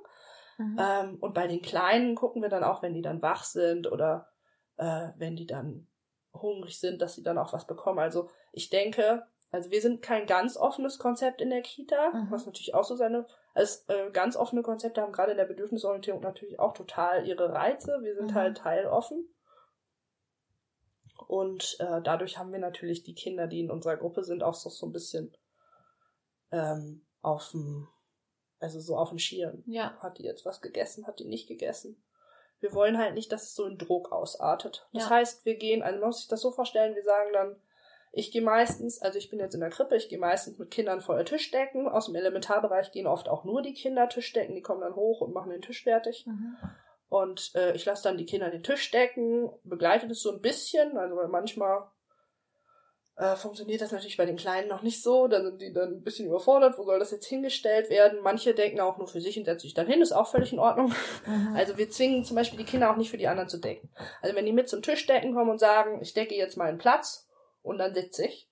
[0.58, 0.78] Mhm.
[0.80, 4.28] Ähm, und bei den Kleinen gucken wir dann auch, wenn die dann wach sind oder
[4.76, 5.88] äh, wenn die dann
[6.32, 7.98] hungrig sind, dass sie dann auch was bekommen.
[8.00, 12.30] Also ich denke, also wir sind kein ganz offenes Konzept in der Kita, Mhm.
[12.30, 16.20] was natürlich auch so seine, als äh, ganz offene Konzepte haben gerade in der Bedürfnisorientierung
[16.22, 17.98] natürlich auch total ihre Reize.
[18.02, 18.34] Wir sind Mhm.
[18.34, 19.28] halt teiloffen.
[21.28, 24.68] Und äh, dadurch haben wir natürlich die Kinder, die in unserer Gruppe sind, auch so,
[24.70, 25.32] so ein bisschen
[26.50, 27.88] ähm, auf dem,
[28.58, 29.62] also so auf dem Schirm.
[29.66, 29.96] ja.
[30.00, 32.03] Hat die jetzt was gegessen, hat die nicht gegessen?
[32.64, 34.88] Wir wollen halt nicht, dass es so in Druck ausartet.
[34.94, 35.10] Das Ja.
[35.10, 37.56] heißt, wir gehen, also man muss sich das so vorstellen, wir sagen dann,
[38.10, 41.02] ich gehe meistens, also ich bin jetzt in der Krippe, ich gehe meistens mit Kindern
[41.02, 41.86] vorher Tischdecken.
[41.86, 45.34] Aus dem Elementarbereich gehen oft auch nur die Kinder Tischdecken, die kommen dann hoch und
[45.34, 46.26] machen den Tisch fertig.
[46.26, 46.56] Mhm.
[47.10, 50.96] Und äh, ich lasse dann die Kinder den Tisch decken, begleite das so ein bisschen,
[50.96, 51.86] also weil manchmal
[53.16, 56.02] äh, funktioniert das natürlich bei den Kleinen noch nicht so, dann sind die dann ein
[56.02, 58.18] bisschen überfordert, wo soll das jetzt hingestellt werden?
[58.22, 60.58] Manche denken auch nur für sich und setzen sich dann hin, ist auch völlig in
[60.58, 60.92] Ordnung.
[61.26, 61.54] Mhm.
[61.54, 63.88] Also wir zwingen zum Beispiel die Kinder auch nicht für die anderen zu decken.
[64.20, 66.78] Also wenn die mit zum Tisch decken kommen und sagen, ich decke jetzt mal einen
[66.78, 67.28] Platz
[67.62, 68.48] und dann sitze ich,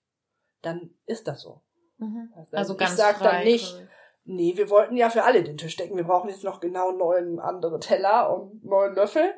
[0.63, 1.61] dann ist das so.
[1.99, 2.33] Mhm.
[2.37, 3.77] Also, Also ich ganz sag frei dann nicht,
[4.25, 7.41] nee, wir wollten ja für alle den Tisch decken, wir brauchen jetzt noch genau neun
[7.41, 9.35] andere Teller und neun Löffel.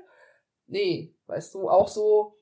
[0.66, 2.36] Nee, weißt du, auch so,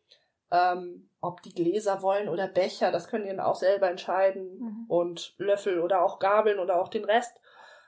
[0.50, 4.58] ähm, ob die Gläser wollen oder Becher, das können die dann auch selber entscheiden.
[4.58, 4.84] Mhm.
[4.88, 7.40] Und Löffel oder auch Gabeln oder auch den Rest.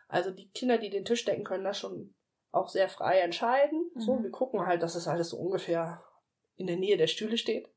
[0.09, 2.15] Also die Kinder, die den Tisch decken können, das schon
[2.53, 3.91] auch sehr frei entscheiden.
[3.97, 4.23] So, Mhm.
[4.23, 6.01] wir gucken halt, dass es alles so ungefähr
[6.57, 7.69] in der Nähe der Stühle steht.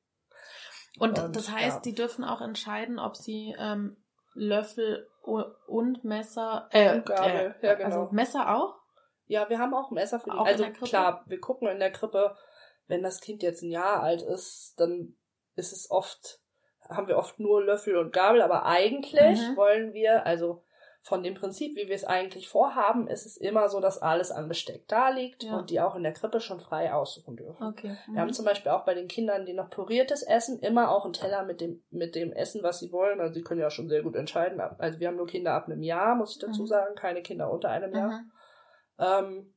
[1.00, 1.82] Und, Und, das heißt, ja.
[1.82, 3.98] die dürfen auch entscheiden, ob sie ähm,
[4.36, 7.86] Löffel und Messer, äh, Und Gabel, äh, ja, genau.
[7.86, 8.76] also Messer auch?
[9.26, 10.38] Ja, wir haben auch Messer für die.
[10.38, 12.36] Auch also klar, wir gucken in der Krippe,
[12.88, 15.18] wenn das Kind jetzt ein Jahr alt ist, dann
[15.58, 16.40] ist es oft,
[16.90, 19.58] haben wir oft nur Löffel und Gabel, aber eigentlich Mhm.
[19.58, 20.64] wollen wir, also
[21.04, 24.50] von dem Prinzip, wie wir es eigentlich vorhaben, ist es immer so, dass alles an
[24.50, 25.58] Besteck da liegt Ja.
[25.58, 27.66] und die auch in der Krippe schon frei aussuchen dürfen.
[27.66, 27.96] Okay.
[28.12, 31.14] Wir haben zum Beispiel auch bei den Kindern, die noch püriertes essen, immer auch einen
[31.14, 33.22] Teller mit dem, mit dem Essen, was sie wollen.
[33.22, 34.60] Also sie können ja schon sehr gut entscheiden.
[34.60, 36.68] Also wir haben nur Kinder ab einem Jahr, muss ich dazu Mhm.
[36.68, 38.10] sagen, keine Kinder unter einem Jahr.
[38.22, 38.32] Mhm.
[39.00, 39.54] Ähm,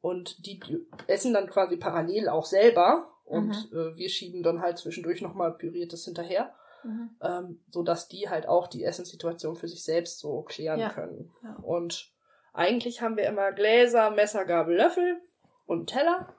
[0.00, 0.60] und die
[1.08, 3.10] essen dann quasi parallel auch selber.
[3.28, 3.78] Und Mhm.
[3.78, 6.54] äh, wir schieben dann halt zwischendurch nochmal püriertes hinterher,
[6.84, 7.10] Mhm.
[7.22, 10.88] ähm, sodass die halt auch die Essenssituation für sich selbst so klären Ja.
[10.90, 11.30] können.
[11.42, 11.56] Ja.
[11.62, 12.10] Und
[12.52, 15.20] eigentlich haben wir immer Gläser, Messer, Gabel, Löffel
[15.66, 16.34] und einen Teller.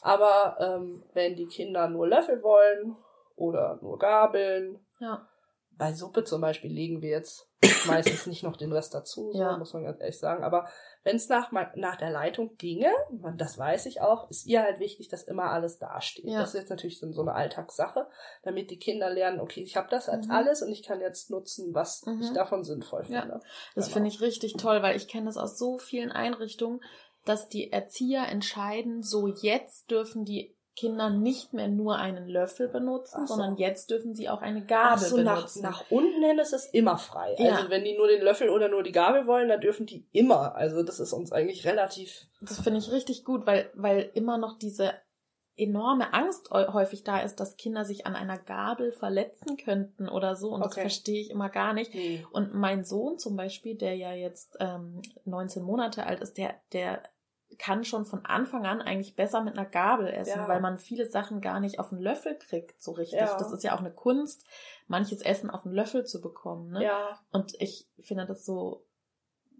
[0.00, 2.96] Aber ähm, wenn die Kinder nur Löffel wollen
[3.36, 5.28] oder nur Gabeln, Ja.
[5.72, 7.48] bei Suppe zum Beispiel legen wir jetzt
[7.86, 9.58] meistens nicht noch den Rest dazu, so Ja.
[9.58, 10.42] muss man ganz ehrlich sagen.
[10.44, 10.68] Aber
[11.02, 14.80] wenn es nach, nach der Leitung ginge, und das weiß ich auch, ist ihr halt
[14.80, 16.26] wichtig, dass immer alles dasteht.
[16.26, 16.40] Ja.
[16.40, 18.06] Das ist jetzt natürlich so, so eine Alltagssache,
[18.42, 20.32] damit die Kinder lernen, okay, ich habe das als Mhm.
[20.32, 22.20] alles und ich kann jetzt nutzen, was Mhm.
[22.20, 23.22] ich davon sinnvoll Ja.
[23.22, 23.40] finde.
[23.74, 23.94] Das Genau.
[23.94, 26.80] finde ich richtig toll, weil ich kenne das aus so vielen Einrichtungen,
[27.24, 33.26] dass die Erzieher entscheiden, so jetzt dürfen die Kinder nicht mehr nur einen Löffel benutzen,
[33.26, 33.34] so.
[33.34, 35.62] sondern jetzt dürfen sie auch eine Gabel so, nach, benutzen.
[35.62, 37.34] nach unten hin ist es immer frei.
[37.38, 37.56] Ja.
[37.56, 40.54] Also wenn die nur den Löffel oder nur die Gabel wollen, dann dürfen die immer.
[40.54, 42.28] Also das ist uns eigentlich relativ.
[42.40, 44.94] Das finde ich richtig gut, weil, weil immer noch diese
[45.56, 50.52] enorme Angst häufig da ist, dass Kinder sich an einer Gabel verletzen könnten oder so.
[50.52, 50.80] Und das Okay.
[50.80, 51.92] verstehe ich immer gar nicht.
[51.94, 52.26] Nee.
[52.32, 57.02] Und mein Sohn zum Beispiel, der ja jetzt ähm, 19 Monate alt ist, der, der
[57.58, 60.48] kann schon von Anfang an eigentlich besser mit einer Gabel essen, Ja.
[60.48, 63.20] weil man viele Sachen gar nicht auf den Löffel kriegt, so richtig.
[63.20, 63.36] Ja.
[63.38, 64.46] Das ist ja auch eine Kunst,
[64.86, 66.70] manches Essen auf den Löffel zu bekommen.
[66.70, 66.84] Ne?
[66.84, 67.18] Ja.
[67.32, 68.86] Und ich finde das so,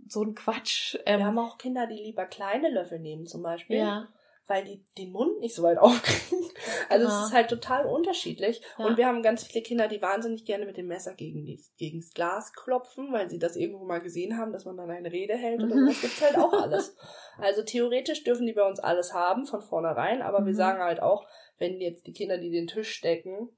[0.09, 0.97] so ein Quatsch.
[1.07, 3.77] Ähm, Wir haben auch Kinder, die lieber kleine Löffel nehmen zum Beispiel.
[3.79, 4.09] ja,
[4.47, 6.45] weil die den Mund nicht so weit aufkriegen.
[6.89, 7.21] Also Ja.
[7.21, 8.61] es ist halt total unterschiedlich.
[8.79, 8.87] Ja.
[8.87, 12.13] Und wir haben ganz viele Kinder, die wahnsinnig gerne mit dem Messer gegen die, gegens
[12.13, 15.63] Glas klopfen, weil sie das irgendwo mal gesehen haben, dass man dann eine Rede hält
[15.63, 15.87] oder Mhm.
[15.87, 16.97] Das gibt's halt auch alles.
[17.39, 20.57] Also theoretisch dürfen die bei uns alles haben von vornherein, aber wir Mhm.
[20.57, 21.27] sagen halt auch,
[21.59, 23.51] wenn jetzt die Kinder, die den Tisch decken,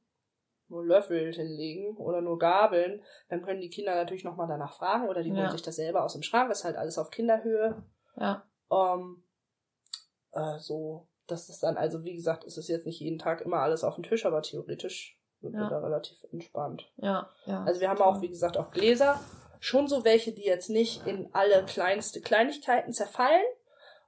[0.68, 5.22] nur Löffel hinlegen oder nur Gabeln, dann können die Kinder natürlich nochmal danach fragen oder
[5.22, 5.50] die holen Ja.
[5.50, 6.48] sich das selber aus dem Schrank.
[6.48, 7.82] Das ist halt alles auf Kinderhöhe.
[8.16, 9.22] ja, Ähm,
[10.32, 13.58] äh, so, das ist dann, also wie gesagt, ist es jetzt nicht jeden Tag immer
[13.58, 15.70] alles auf dem Tisch, aber theoretisch sind wir Ja.
[15.70, 16.90] da relativ entspannt.
[16.96, 17.64] ja, ja.
[17.64, 19.20] Also wir haben auch, wie gesagt, auch Gläser.
[19.60, 23.44] Schon so welche, die jetzt nicht in alle kleinste Kleinigkeiten zerfallen.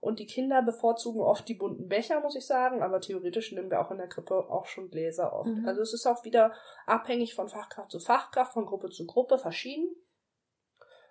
[0.00, 2.82] Und die Kinder bevorzugen oft die bunten Becher, muss ich sagen.
[2.82, 5.48] Aber theoretisch nehmen wir auch in der Krippe auch schon Gläser oft.
[5.48, 5.66] Mhm.
[5.66, 6.52] Also es ist auch wieder
[6.86, 9.94] abhängig von Fachkraft zu Fachkraft, von Gruppe zu Gruppe verschieden.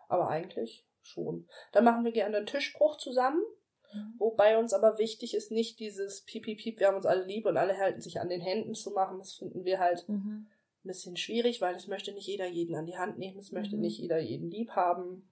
[0.10, 1.48] Aber eigentlich schon.
[1.72, 3.42] Dann machen wir gerne einen Tischbruch zusammen.
[3.94, 4.14] Mhm.
[4.18, 7.46] Wobei uns aber wichtig ist, nicht dieses Piep, Piep, Piep, wir haben uns alle lieb
[7.46, 9.20] und alle halten sich an den Händen zu machen.
[9.20, 10.48] Das finden wir halt Mhm.
[10.84, 13.76] ein bisschen schwierig, weil es möchte nicht jeder jeden an die Hand nehmen, es möchte
[13.76, 13.82] Mhm.
[13.82, 15.30] nicht jeder jeden lieb haben.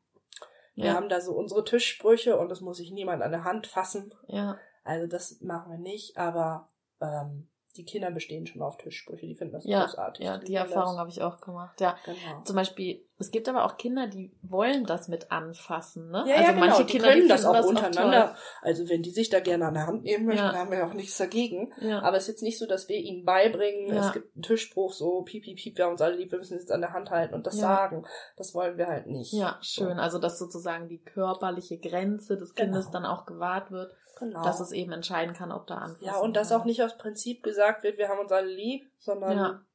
[0.75, 3.67] Wir Ja, haben da so unsere Tischsprüche und es muss sich niemand an der Hand
[3.67, 4.13] fassen.
[4.27, 6.69] ja, Also das machen wir nicht, aber
[7.01, 10.25] ähm, die Kinder bestehen schon auf Tischsprüche, die finden das ja, großartig.
[10.25, 11.79] ja, die Erfahrung habe ich auch gemacht.
[11.81, 12.43] Ja, Genau.
[12.43, 16.23] zum Beispiel, es gibt aber auch Kinder, die wollen das mit anfassen, ne?
[16.27, 16.59] Ja, also ja, genau.
[16.65, 18.35] manche die Kinder, können die das auch das untereinander.
[18.61, 20.51] also wenn die sich da gerne an der Hand nehmen möchten, Ja.
[20.51, 21.71] dann haben wir auch nichts dagegen.
[21.81, 24.93] Ja, Aber es ist jetzt nicht so, dass wir ihnen beibringen, es gibt einen Tischspruch,
[24.93, 27.11] so piep, piep, piep, wir haben uns alle lieb, wir müssen jetzt an der Hand
[27.11, 28.05] halten und das sagen.
[28.37, 29.33] Das wollen wir halt nicht.
[29.33, 29.99] ja, schön.
[29.99, 32.93] Also, dass sozusagen die körperliche Grenze des Kindes Genau.
[32.93, 34.43] dann auch gewahrt wird, Genau.
[34.43, 37.41] dass es eben entscheiden kann, ob da anfassen ja, und dass auch nicht aus Prinzip
[37.41, 39.65] gesagt wird, wir haben uns alle lieb, sondern Ja.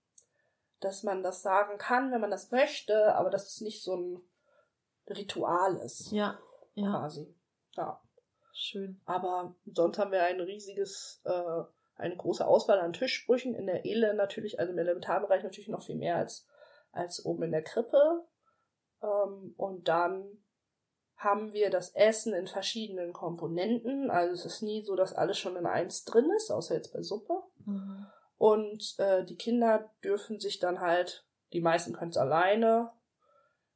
[0.79, 4.23] dass man das sagen kann, wenn man das möchte, aber dass es nicht so ein
[5.09, 6.39] Ritual ist, Ja,
[6.75, 7.35] ja, quasi.
[7.77, 8.01] Ja.
[8.55, 9.01] schön.
[9.05, 11.63] Aber sonst haben wir ein riesiges, äh,
[11.97, 13.53] eine große Auswahl an Tischsprüchen.
[13.55, 16.47] In der Ele natürlich, also im Elementarbereich natürlich noch viel mehr als,
[16.93, 18.25] als oben in der Krippe.
[19.03, 20.39] Ähm, und dann
[21.17, 24.11] haben wir das Essen in verschiedenen Komponenten.
[24.11, 27.03] Also es ist nie so, dass alles schon in eins drin ist, außer jetzt bei
[27.03, 27.43] Suppe.
[27.65, 28.07] Mhm.
[28.39, 32.93] Und äh, die Kinder dürfen sich dann halt, die meisten können es alleine.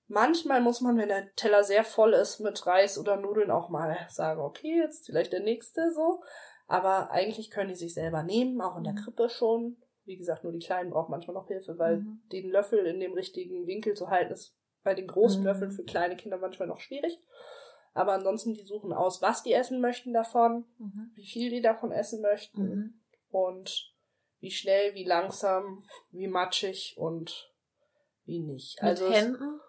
[0.07, 3.97] Manchmal muss man, wenn der Teller sehr voll ist mit Reis oder Nudeln, auch mal
[4.11, 6.22] sagen, okay, jetzt vielleicht der nächste so.
[6.66, 8.99] Aber eigentlich können die sich selber nehmen, auch in der Mhm.
[8.99, 9.76] Krippe schon.
[10.05, 12.22] Wie gesagt, nur die Kleinen brauchen manchmal noch Hilfe, weil Mhm.
[12.32, 15.47] den Löffel in dem richtigen Winkel zu halten ist bei den großen Mhm.
[15.47, 17.18] Löffeln für kleine Kinder manchmal noch schwierig.
[17.93, 21.11] Aber ansonsten, die suchen aus, was die essen möchten davon, Mhm.
[21.14, 23.01] wie viel die davon essen möchten Mhm.
[23.31, 23.95] und
[24.41, 27.53] wie schnell, wie langsam, wie matschig und
[28.24, 28.81] wie nicht.
[28.83, 29.61] Also, Händen?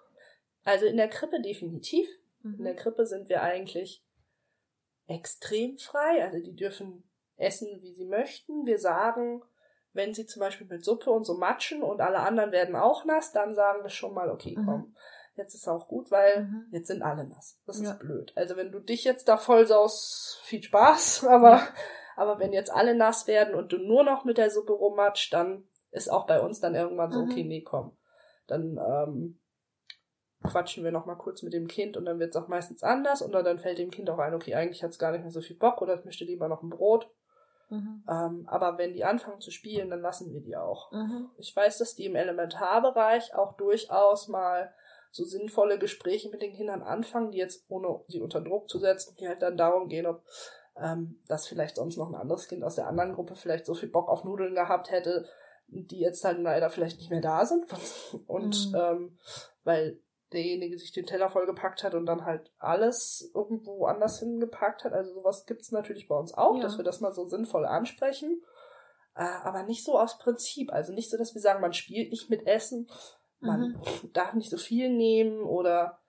[0.63, 2.07] also in der Krippe definitiv.
[2.43, 2.63] In Mhm.
[2.63, 4.03] der Krippe sind wir eigentlich
[5.07, 6.23] extrem frei.
[6.23, 7.03] Also die dürfen
[7.37, 8.65] essen, wie sie möchten.
[8.65, 9.41] Wir sagen,
[9.93, 13.31] wenn sie zum Beispiel mit Suppe und so matschen und alle anderen werden auch nass,
[13.31, 14.65] dann sagen wir schon mal, okay, Mhm.
[14.65, 14.95] komm,
[15.35, 16.65] jetzt ist auch gut, weil Mhm.
[16.71, 17.59] jetzt sind alle nass.
[17.65, 17.91] Das Ja.
[17.91, 18.31] ist blöd.
[18.35, 21.61] Also wenn du dich jetzt da voll saust, viel Spaß, aber,
[22.15, 25.67] aber wenn jetzt alle nass werden und du nur noch mit der Suppe rummatscht, dann
[25.91, 27.25] ist auch bei uns dann irgendwann so, Mhm.
[27.31, 27.97] okay, nee, komm.
[28.47, 29.39] Dann ähm,
[30.43, 33.21] quatschen wir noch mal kurz mit dem Kind und dann wird es auch meistens anders
[33.21, 35.41] oder dann fällt dem Kind auch ein, okay, eigentlich hat es gar nicht mehr so
[35.41, 37.11] viel Bock oder es möchte lieber noch ein Brot.
[37.71, 38.03] Mhm.
[38.07, 40.91] Ähm, aber wenn die anfangen zu spielen, dann lassen wir die auch.
[40.91, 41.29] Mhm.
[41.37, 44.73] Ich weiß, dass die im Elementarbereich auch durchaus mal
[45.11, 49.15] so sinnvolle Gespräche mit den Kindern anfangen, die jetzt ohne sie unter Druck zu setzen,
[49.19, 50.23] die halt dann darum gehen, ob
[50.77, 53.89] ähm, dass vielleicht sonst noch ein anderes Kind aus der anderen Gruppe vielleicht so viel
[53.89, 55.27] Bock auf Nudeln gehabt hätte,
[55.67, 57.65] die jetzt dann leider vielleicht nicht mehr da sind.
[58.27, 58.77] Und Mhm.
[58.77, 59.17] ähm,
[59.63, 59.99] weil
[60.33, 64.93] derjenige sich den Teller vollgepackt hat und dann halt alles irgendwo anders hingepackt hat.
[64.93, 66.61] Also sowas gibt's natürlich bei uns auch, Ja.
[66.61, 68.41] dass wir das mal so sinnvoll ansprechen.
[69.15, 70.71] Äh, aber nicht so aus Prinzip.
[70.71, 72.87] Also nicht so, dass wir sagen, man spielt nicht mit Essen,
[73.39, 73.81] man
[74.13, 75.99] darf nicht so viel nehmen oder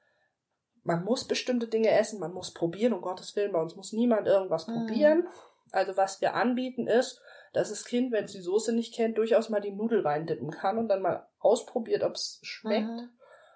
[0.85, 4.27] man muss bestimmte Dinge essen, man muss probieren, um Gottes Willen, bei uns muss niemand
[4.27, 4.73] irgendwas Mhm.
[4.75, 5.29] probieren.
[5.71, 7.21] Also was wir anbieten ist,
[7.55, 10.79] dass das Kind, wenn es die Soße nicht kennt, durchaus mal die Nudel reindippen kann
[10.79, 13.11] und dann mal ausprobiert, ob es schmeckt Mhm.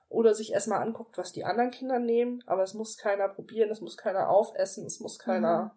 [0.08, 3.80] Oder sich erstmal anguckt, was die anderen Kinder nehmen, aber es muss keiner probieren, es
[3.80, 5.76] muss keiner aufessen, es muss keiner,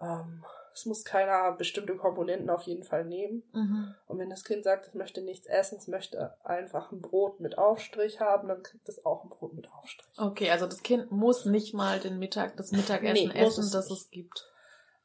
[0.00, 3.42] ähm, es muss keiner bestimmte Komponenten auf jeden Fall nehmen.
[3.52, 3.94] Mhm.
[4.06, 7.56] Und wenn das Kind sagt, es möchte nichts essen, es möchte einfach ein Brot mit
[7.56, 10.18] Aufstrich haben, dann kriegt es auch ein Brot mit Aufstrich.
[10.18, 13.88] Okay, also das Kind muss nicht mal den Mittag, das Mittagessen Nee, essen, es das
[13.88, 14.02] nicht.
[14.02, 14.52] es gibt.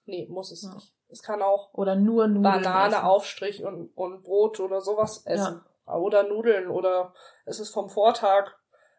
[0.06, 0.74] Nee, muss es Ja.
[0.76, 0.94] nicht.
[1.10, 3.06] Es kann auch Oder nur Nudeln Banane, essen.
[3.06, 5.62] Aufstrich und, und Brot oder sowas essen.
[5.92, 7.14] Oder Nudeln oder
[7.46, 8.52] es ist vom Vortag.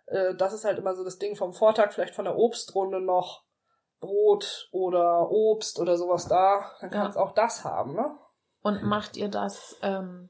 [0.06, 3.44] Äh, das ist halt immer so das Ding vom Vortag, vielleicht von der Obstrunde noch
[4.00, 6.70] Brot oder Obst oder sowas da.
[6.80, 7.08] Dann kann Ja.
[7.10, 8.16] es auch das haben, ne?
[8.62, 10.28] Und macht ihr das ähm,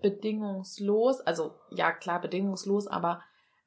[0.00, 1.20] bedingungslos?
[1.20, 3.22] Also ja, klar, bedingungslos, aber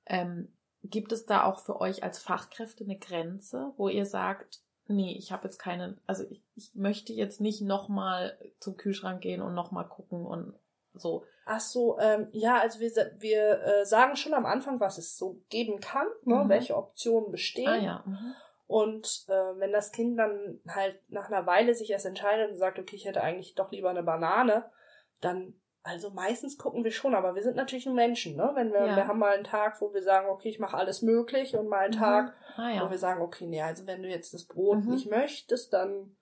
[0.05, 0.53] ähm,
[0.83, 5.31] gibt es da auch für euch als Fachkräfte eine Grenze, wo ihr sagt, nee, ich
[5.31, 9.87] habe jetzt keine, also ich, ich möchte jetzt nicht nochmal zum Kühlschrank gehen und nochmal
[9.87, 10.53] gucken und
[10.95, 11.23] so.
[11.45, 15.41] Ach so, ähm, ja, also wir, wir äh, sagen schon am Anfang, was es so
[15.49, 16.35] geben kann, ne?
[16.45, 16.49] Mhm.
[16.49, 17.67] welche Optionen bestehen.
[17.67, 18.03] Ah ja.
[18.05, 18.35] Mhm.
[18.65, 22.79] Und äh, wenn das Kind dann halt nach einer Weile sich erst entscheidet und sagt,
[22.79, 24.71] okay, ich hätte eigentlich doch lieber eine Banane,
[25.19, 28.51] dann, also meistens gucken wir schon, aber wir sind natürlich nur Menschen, ne?
[28.55, 28.95] Wenn wir, Ja.
[28.95, 31.79] wir haben mal einen Tag, wo wir sagen, okay, ich mache alles möglich und mal
[31.85, 32.89] einen Tag, Ah wo ja.
[32.89, 34.91] wir sagen, okay, nee, also wenn du jetzt das Brot Mhm.
[34.91, 36.15] nicht möchtest, dann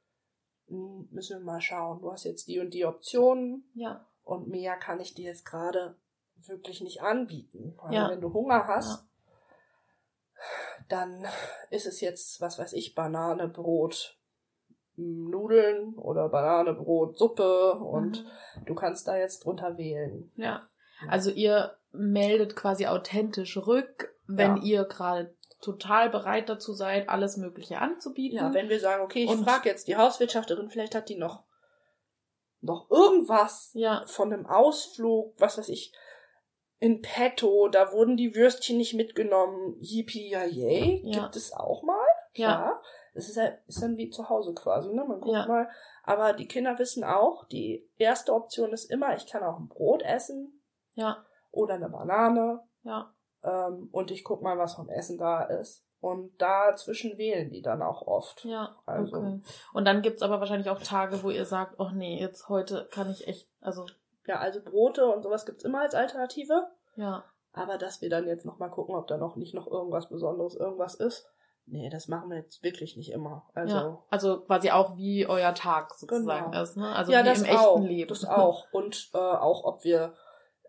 [0.68, 2.02] mm, müssen wir mal schauen.
[2.02, 4.08] Du hast jetzt die und die Optionen Ja.
[4.24, 5.96] Und mehr kann ich dir jetzt gerade
[6.48, 7.76] wirklich nicht anbieten.
[7.82, 8.10] Also Ja.
[8.10, 9.06] wenn du Hunger hast,
[10.90, 11.26] dann
[11.70, 14.18] ist es jetzt, was weiß ich, Banane, Brot,
[14.98, 18.24] m, Nudeln oder Banane, Brot, Suppe und
[18.56, 18.66] Mhm.
[18.66, 20.32] du kannst da jetzt drunter wählen.
[20.36, 20.68] Ja.
[21.08, 24.64] Also ihr meldet quasi authentisch rück, wenn Ja.
[24.64, 28.38] ihr gerade total bereit dazu seid, alles Mögliche anzubieten.
[28.38, 31.44] Ja, wenn wir sagen, okay, ich frage jetzt die Hauswirtschafterin, vielleicht hat die noch,
[32.62, 35.94] noch irgendwas ja, von einem Ausflug, was weiß ich,
[36.80, 41.24] in petto, da wurden die Würstchen nicht mitgenommen, yippie, ja, yay, Ja.
[41.24, 42.82] gibt es auch mal, ja.
[43.14, 45.04] Das ist, halt, ist dann wie zu Hause quasi, ne?
[45.04, 45.46] Man guckt Ja.
[45.46, 45.70] mal.
[46.04, 50.02] Aber die Kinder wissen auch, die erste Option ist immer, ich kann auch ein Brot
[50.02, 53.14] essen ja, oder eine Banane ja.
[53.44, 55.86] ähm, und ich guck mal, was vom Essen da ist.
[56.02, 58.44] Und dazwischen wählen die dann auch oft.
[58.44, 59.40] Ja, Also- okay.
[59.74, 63.10] Und dann gibt's aber wahrscheinlich auch Tage, wo ihr sagt, oh nee, jetzt heute kann
[63.12, 63.86] ich echt, also,
[64.26, 66.68] Ja, also Brote und sowas gibt's immer als Alternative.
[66.96, 67.24] ja,
[67.54, 70.56] Aber dass wir dann jetzt noch mal gucken, ob da noch nicht noch irgendwas Besonderes
[70.56, 71.28] irgendwas ist.
[71.68, 73.48] Nee, das machen wir jetzt wirklich nicht immer.
[73.54, 73.98] Also ja.
[74.10, 76.64] Also quasi auch wie euer Tag sozusagen Genau.
[76.64, 76.96] ist, ne?
[76.96, 78.10] Also ja, wie das im echten auch, Leben.
[78.10, 78.66] Das auch.
[78.72, 80.14] Und äh, auch, ob wir,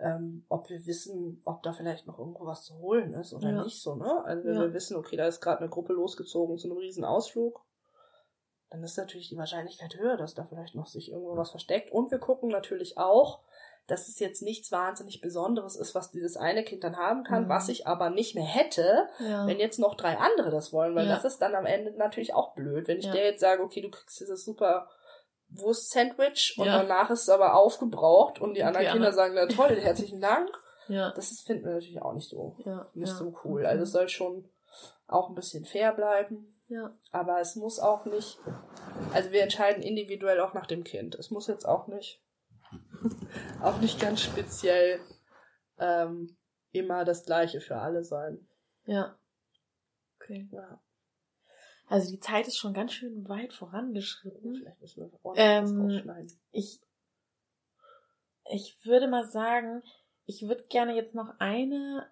[0.03, 3.64] ähm, ob wir wissen, ob da vielleicht noch irgendwo was zu holen ist oder Ja.
[3.64, 4.24] nicht so, ne?
[4.24, 4.61] Also wenn Ja.
[4.62, 7.64] wir wissen, okay, da ist gerade eine Gruppe losgezogen zu einem riesen Ausflug,
[8.70, 11.92] dann ist natürlich die Wahrscheinlichkeit höher, dass da vielleicht noch sich irgendwo was versteckt.
[11.92, 13.40] Und wir gucken natürlich auch,
[13.86, 17.48] dass es jetzt nichts wahnsinnig Besonderes ist, was dieses eine Kind dann haben kann, Mhm.
[17.48, 19.46] was ich aber nicht mehr hätte, Ja.
[19.46, 22.55] wenn jetzt noch drei andere das wollen, weil das ist dann am Ende natürlich auch
[22.55, 22.88] blöd.
[22.88, 24.88] Wenn ich dir jetzt sage, okay, du kriegst dieses super
[25.55, 26.82] Wurst-Sandwich und Ja.
[26.82, 30.48] danach ist es aber aufgebraucht und die anderen Okay, Kinder sagen, na toll, herzlichen Dank.
[30.88, 33.16] ja, Das ist, finden wir natürlich auch nicht so, ja, nicht ja.
[33.16, 33.66] so cool.
[33.66, 34.48] Also es soll schon
[35.07, 38.38] auch ein bisschen fair bleiben, ja, aber es muss auch nicht,
[39.12, 41.14] also wir entscheiden individuell auch nach dem Kind.
[41.16, 42.22] Es muss jetzt auch nicht,
[43.62, 45.00] auch nicht ganz speziell
[45.78, 46.36] ähm,
[46.70, 48.46] immer das Gleiche für alle sein.
[48.84, 49.14] ja.
[50.20, 50.48] Okay.
[50.53, 50.78] Ja,
[51.93, 54.55] Also die Zeit ist schon ganz schön weit vorangeschritten.
[54.55, 56.40] vielleicht müssen wir ordentlich Ähm.
[56.53, 56.80] Ich
[58.51, 59.82] ich würde mal sagen,
[60.26, 62.11] ich würde gerne jetzt noch eine,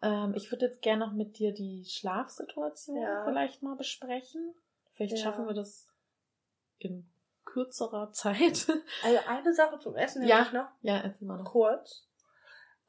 [0.00, 3.24] ähm, ich würde jetzt gerne noch mit dir die Schlafsituation Ja.
[3.24, 4.54] vielleicht mal besprechen.
[4.94, 5.22] Vielleicht Ja.
[5.24, 5.88] schaffen wir das
[6.78, 7.10] in
[7.44, 8.66] kürzerer Zeit.
[9.02, 10.42] Also eine Sache zum Essen Ja.
[10.42, 11.50] ich noch ja, erzähl mal noch.
[11.50, 12.06] kurz.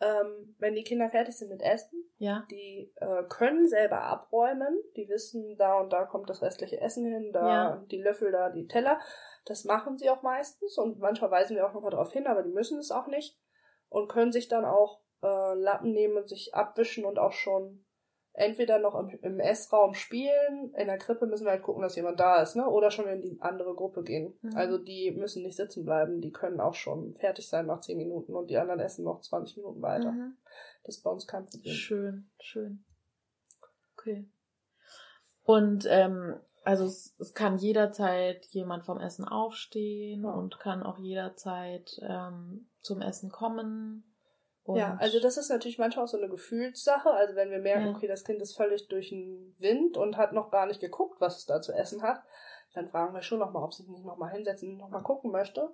[0.01, 4.77] Ähm, wenn die Kinder fertig sind mit Essen, Ja, die äh, können selber abräumen.
[4.95, 7.85] Die wissen, da und da kommt das restliche Essen hin, da Ja.
[7.89, 8.99] die Löffel, da die Teller.
[9.45, 12.51] Das machen sie auch meistens und manchmal weisen wir auch nochmal darauf hin, aber die
[12.51, 13.39] müssen es auch nicht.
[13.87, 17.84] Und können sich dann auch äh, Lappen nehmen und sich abwischen und auch schon
[18.37, 20.73] entweder noch im, im Essraum spielen.
[20.75, 22.67] In der Krippe müssen wir halt gucken, dass jemand da ist, ne?
[22.69, 24.37] Oder schon in die andere Gruppe gehen.
[24.41, 24.55] Mhm.
[24.55, 28.35] Also die müssen nicht sitzen bleiben, die können auch schon fertig sein nach 10 Minuten
[28.35, 30.11] und die anderen essen noch 20 Minuten weiter.
[30.11, 30.37] Mhm.
[30.83, 31.73] Das ist bei uns kein Problem.
[31.73, 32.83] Schön, schön.
[33.97, 34.27] Okay.
[35.43, 40.31] Und ähm, also es, es kann jederzeit jemand vom Essen aufstehen Ja.
[40.31, 44.14] und kann auch jederzeit ähm, zum Essen kommen.
[44.65, 47.09] Und Ja, also das ist natürlich manchmal auch so eine Gefühlssache.
[47.11, 47.91] Also wenn wir merken, Ja.
[47.95, 51.37] okay, das Kind ist völlig durch den Wind und hat noch gar nicht geguckt, was
[51.37, 52.21] es da zu essen hat,
[52.73, 55.69] dann fragen wir schon nochmal, ob sie sich nicht nochmal hinsetzen und nochmal gucken möchte.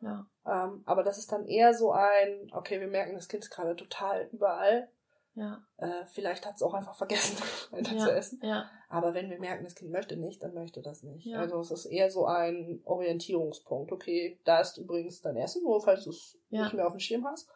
[0.00, 3.50] ja, Ähm, aber das ist dann eher so ein, okay, wir merken, das Kind ist
[3.50, 4.88] gerade total überall.
[5.34, 7.36] ja, Äh, vielleicht hat es auch einfach vergessen,
[7.70, 8.40] weiter zu ja, essen.
[8.42, 11.26] ja, Aber wenn wir merken, das Kind möchte nicht, dann möchte das nicht.
[11.26, 11.38] Ja.
[11.38, 13.92] Also es ist eher so ein Orientierungspunkt.
[13.92, 16.64] Okay, da ist übrigens dein Essen, nur falls du es Ja.
[16.64, 17.48] nicht mehr auf dem Schirm hast.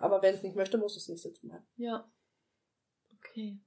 [0.00, 1.66] Aber wenn es nicht möchte, muss es nicht sitzen bleiben.
[1.76, 2.08] ja.
[3.18, 3.58] Okay.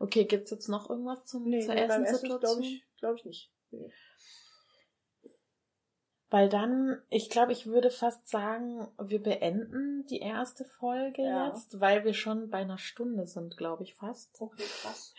[0.00, 2.60] Okay, gibt's jetzt noch irgendwas zum, zur beim Essen Essenssituation?
[2.60, 3.52] glaube ich, glaub ich nicht.
[3.70, 3.92] Nee.
[6.30, 11.48] Weil dann, ich glaube, ich würde fast sagen, wir beenden die erste Folge Ja.
[11.48, 14.38] jetzt, weil wir schon bei einer Stunde sind, glaube ich, fast.
[14.38, 15.14] Okay, krass.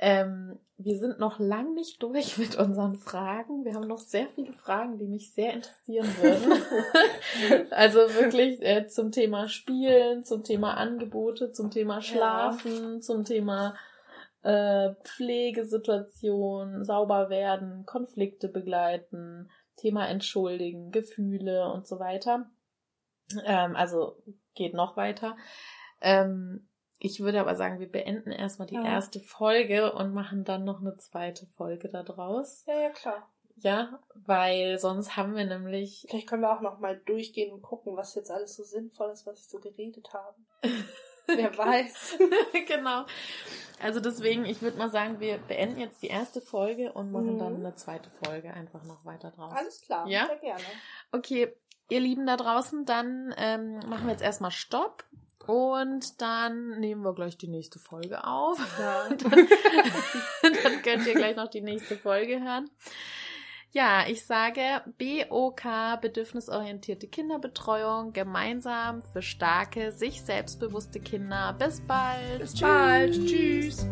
[0.00, 3.64] Ähm, wir sind noch lang nicht durch mit unseren Fragen.
[3.64, 7.72] Wir haben noch sehr viele Fragen, die mich sehr interessieren würden.
[7.72, 13.76] also wirklich äh, zum Thema Spielen, zum Thema Angebote, zum Thema Schlafen, zum Thema
[14.42, 22.50] äh, Pflegesituation, sauber werden, Konflikte begleiten, Thema Entschuldigen, Gefühle und so weiter.
[23.44, 24.22] Ähm, also
[24.54, 25.36] geht noch weiter.
[26.00, 26.68] Ähm,
[26.98, 28.84] ich würde aber sagen, wir beenden erstmal die Ja.
[28.84, 32.64] erste Folge und machen dann noch eine zweite Folge da draus.
[32.66, 33.28] Ja, ja, klar.
[33.56, 36.06] Ja, weil sonst haben wir nämlich.
[36.08, 39.26] Vielleicht können wir auch noch mal durchgehen und gucken, was jetzt alles so sinnvoll ist,
[39.26, 40.36] was ich so geredet habe.
[41.26, 42.18] Wer weiß.
[42.66, 43.04] genau.
[43.80, 47.38] Also deswegen, ich würde mal sagen, wir beenden jetzt die erste Folge und machen Mhm.
[47.38, 49.52] dann eine zweite Folge einfach noch weiter draus.
[49.56, 50.06] Alles klar.
[50.06, 50.26] Ja?
[50.26, 50.62] Sehr gerne.
[51.10, 51.52] Okay,
[51.88, 55.04] ihr Lieben da draußen, dann ähm, machen wir jetzt erstmal Stopp
[55.48, 58.58] und dann nehmen wir gleich die nächste Folge auf.
[58.78, 59.08] Ja.
[59.08, 59.48] dann,
[60.62, 62.70] dann könnt ihr gleich noch die nächste Folge hören.
[63.74, 65.62] Ja, ich sage BOK,
[66.02, 71.56] bedürfnisorientierte Kinderbetreuung, gemeinsam für starke, sich selbstbewusste Kinder.
[71.58, 72.40] Bis bald.
[72.40, 73.14] Bis bald.
[73.14, 73.86] Tschüss.